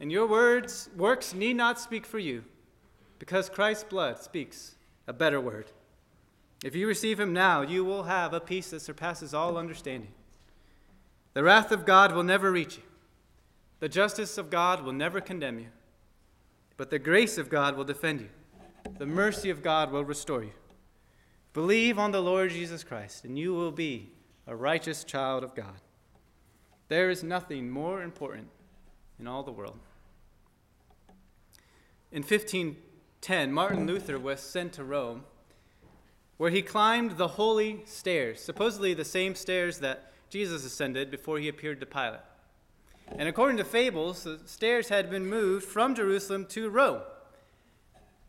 [0.00, 2.42] and your words, works need not speak for you,
[3.20, 4.74] because Christ's blood speaks
[5.10, 5.66] a better word.
[6.62, 10.12] If you receive him now, you will have a peace that surpasses all understanding.
[11.34, 12.84] The wrath of God will never reach you.
[13.80, 15.66] The justice of God will never condemn you.
[16.76, 18.28] But the grace of God will defend you.
[18.98, 20.52] The mercy of God will restore you.
[21.54, 24.12] Believe on the Lord Jesus Christ, and you will be
[24.46, 25.80] a righteous child of God.
[26.86, 28.46] There is nothing more important
[29.18, 29.80] in all the world.
[32.12, 32.22] In
[33.22, 35.24] 1510, Martin Luther was sent to Rome,
[36.38, 41.46] where he climbed the holy stairs, supposedly the same stairs that Jesus ascended before he
[41.48, 42.20] appeared to Pilate.
[43.08, 47.02] And according to fables, the stairs had been moved from Jerusalem to Rome.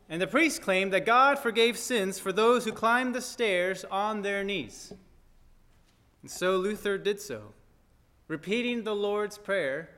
[0.09, 4.23] And the priests claimed that God forgave sins for those who climbed the stairs on
[4.23, 4.91] their knees.
[6.21, 7.53] And so Luther did so
[8.27, 9.89] repeating the Lord's Prayer,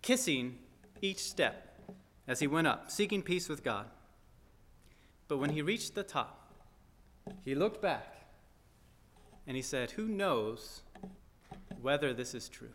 [0.00, 0.58] kissing
[1.02, 1.69] each step
[2.30, 3.86] as he went up, seeking peace with God.
[5.26, 6.54] But when he reached the top,
[7.44, 8.28] he looked back
[9.48, 10.82] and he said, Who knows
[11.82, 12.70] whether this is true?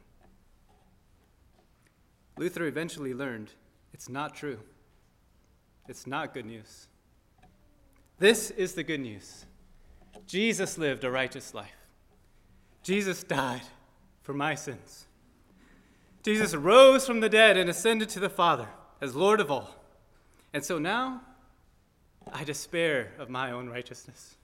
[2.37, 3.51] Luther eventually learned
[3.93, 4.59] it's not true.
[5.87, 6.87] It's not good news.
[8.19, 9.45] This is the good news
[10.27, 11.87] Jesus lived a righteous life,
[12.83, 13.61] Jesus died
[14.21, 15.05] for my sins.
[16.23, 18.67] Jesus rose from the dead and ascended to the Father
[19.05, 19.69] as Lord of all.
[20.51, 21.21] And so now
[22.33, 24.35] I despair of my own righteousness.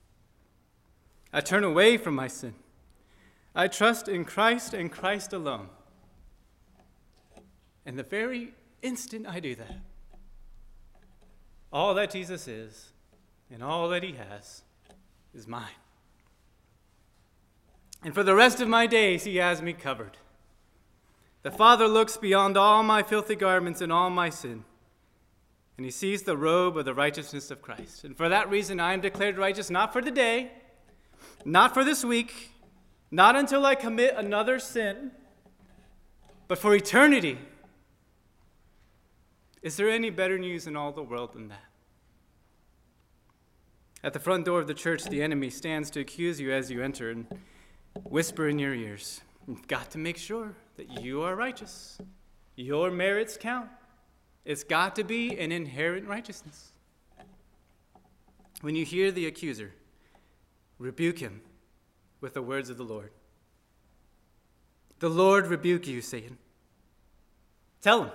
[1.32, 2.54] I turn away from my sin.
[3.54, 5.68] I trust in Christ and Christ alone.
[7.84, 9.78] And the very instant I do that,
[11.72, 12.92] all that Jesus is
[13.50, 14.62] and all that he has
[15.34, 15.78] is mine.
[18.04, 20.18] And for the rest of my days, he has me covered.
[21.42, 24.64] The Father looks beyond all my filthy garments and all my sin,
[25.76, 28.04] and he sees the robe of the righteousness of Christ.
[28.04, 30.52] And for that reason, I am declared righteous not for the day,
[31.44, 32.52] not for this week,
[33.10, 35.10] not until I commit another sin,
[36.48, 37.38] but for eternity.
[39.62, 41.64] Is there any better news in all the world than that?
[44.04, 46.82] At the front door of the church, the enemy stands to accuse you as you
[46.82, 47.10] enter.
[47.10, 47.26] And
[48.04, 49.20] whisper in your ears.
[49.46, 51.98] You've got to make sure that you are righteous.
[52.56, 53.68] Your merits count.
[54.44, 56.72] It's got to be an inherent righteousness.
[58.60, 59.72] When you hear the accuser,
[60.78, 61.42] rebuke him
[62.20, 63.10] with the words of the Lord.
[65.00, 66.38] The Lord rebuke you, Satan.
[67.80, 68.10] Tell him,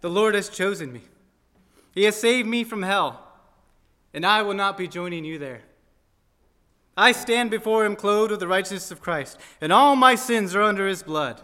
[0.00, 1.02] The Lord has chosen me.
[1.94, 3.24] He has saved me from hell,
[4.12, 5.62] and I will not be joining you there.
[6.96, 10.62] I stand before him clothed with the righteousness of Christ, and all my sins are
[10.62, 11.40] under his blood.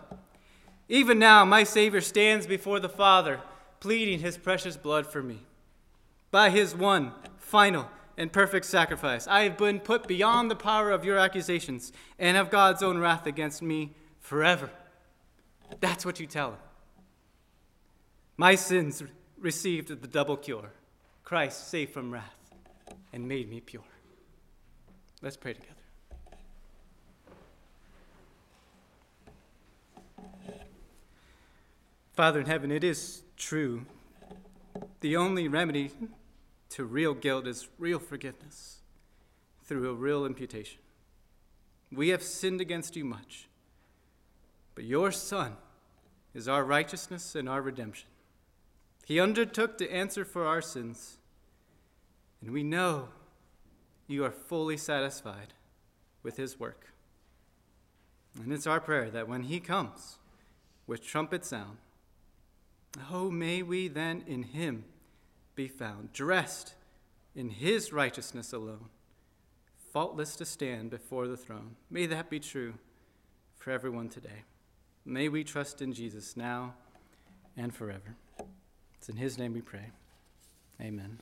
[0.89, 3.41] Even now, my Savior stands before the Father,
[3.81, 5.41] pleading his precious blood for me.
[6.31, 11.05] By his one, final, and perfect sacrifice, I have been put beyond the power of
[11.05, 14.71] your accusations and of God's own wrath against me forever.
[15.81, 16.59] That's what you tell him.
[18.37, 19.03] My sins
[19.39, 20.73] received the double cure.
[21.25, 22.53] Christ saved from wrath
[23.13, 23.83] and made me pure.
[25.21, 25.75] Let's pray together.
[32.13, 33.85] Father in heaven, it is true.
[35.01, 35.91] The only remedy
[36.71, 38.79] to real guilt is real forgiveness
[39.65, 40.81] through a real imputation.
[41.91, 43.49] We have sinned against you much,
[44.75, 45.57] but your Son
[46.35, 48.09] is our righteousness and our redemption.
[49.05, 51.19] He undertook to answer for our sins,
[52.41, 53.09] and we know
[54.09, 55.53] you are fully satisfied
[56.23, 56.89] with his work.
[58.43, 60.19] And it's our prayer that when he comes
[60.87, 61.79] with trumpet sound,
[63.11, 64.85] oh, may we then in him
[65.55, 66.75] be found, dressed
[67.37, 68.87] in his righteousness alone,
[69.93, 71.77] faultless to stand before the throne.
[71.91, 72.75] May that be true
[73.57, 74.45] for everyone today.
[75.05, 76.75] May we trust in Jesus now
[77.57, 78.17] and forever.
[78.95, 79.91] It's in his name we pray.
[80.81, 81.19] Amen.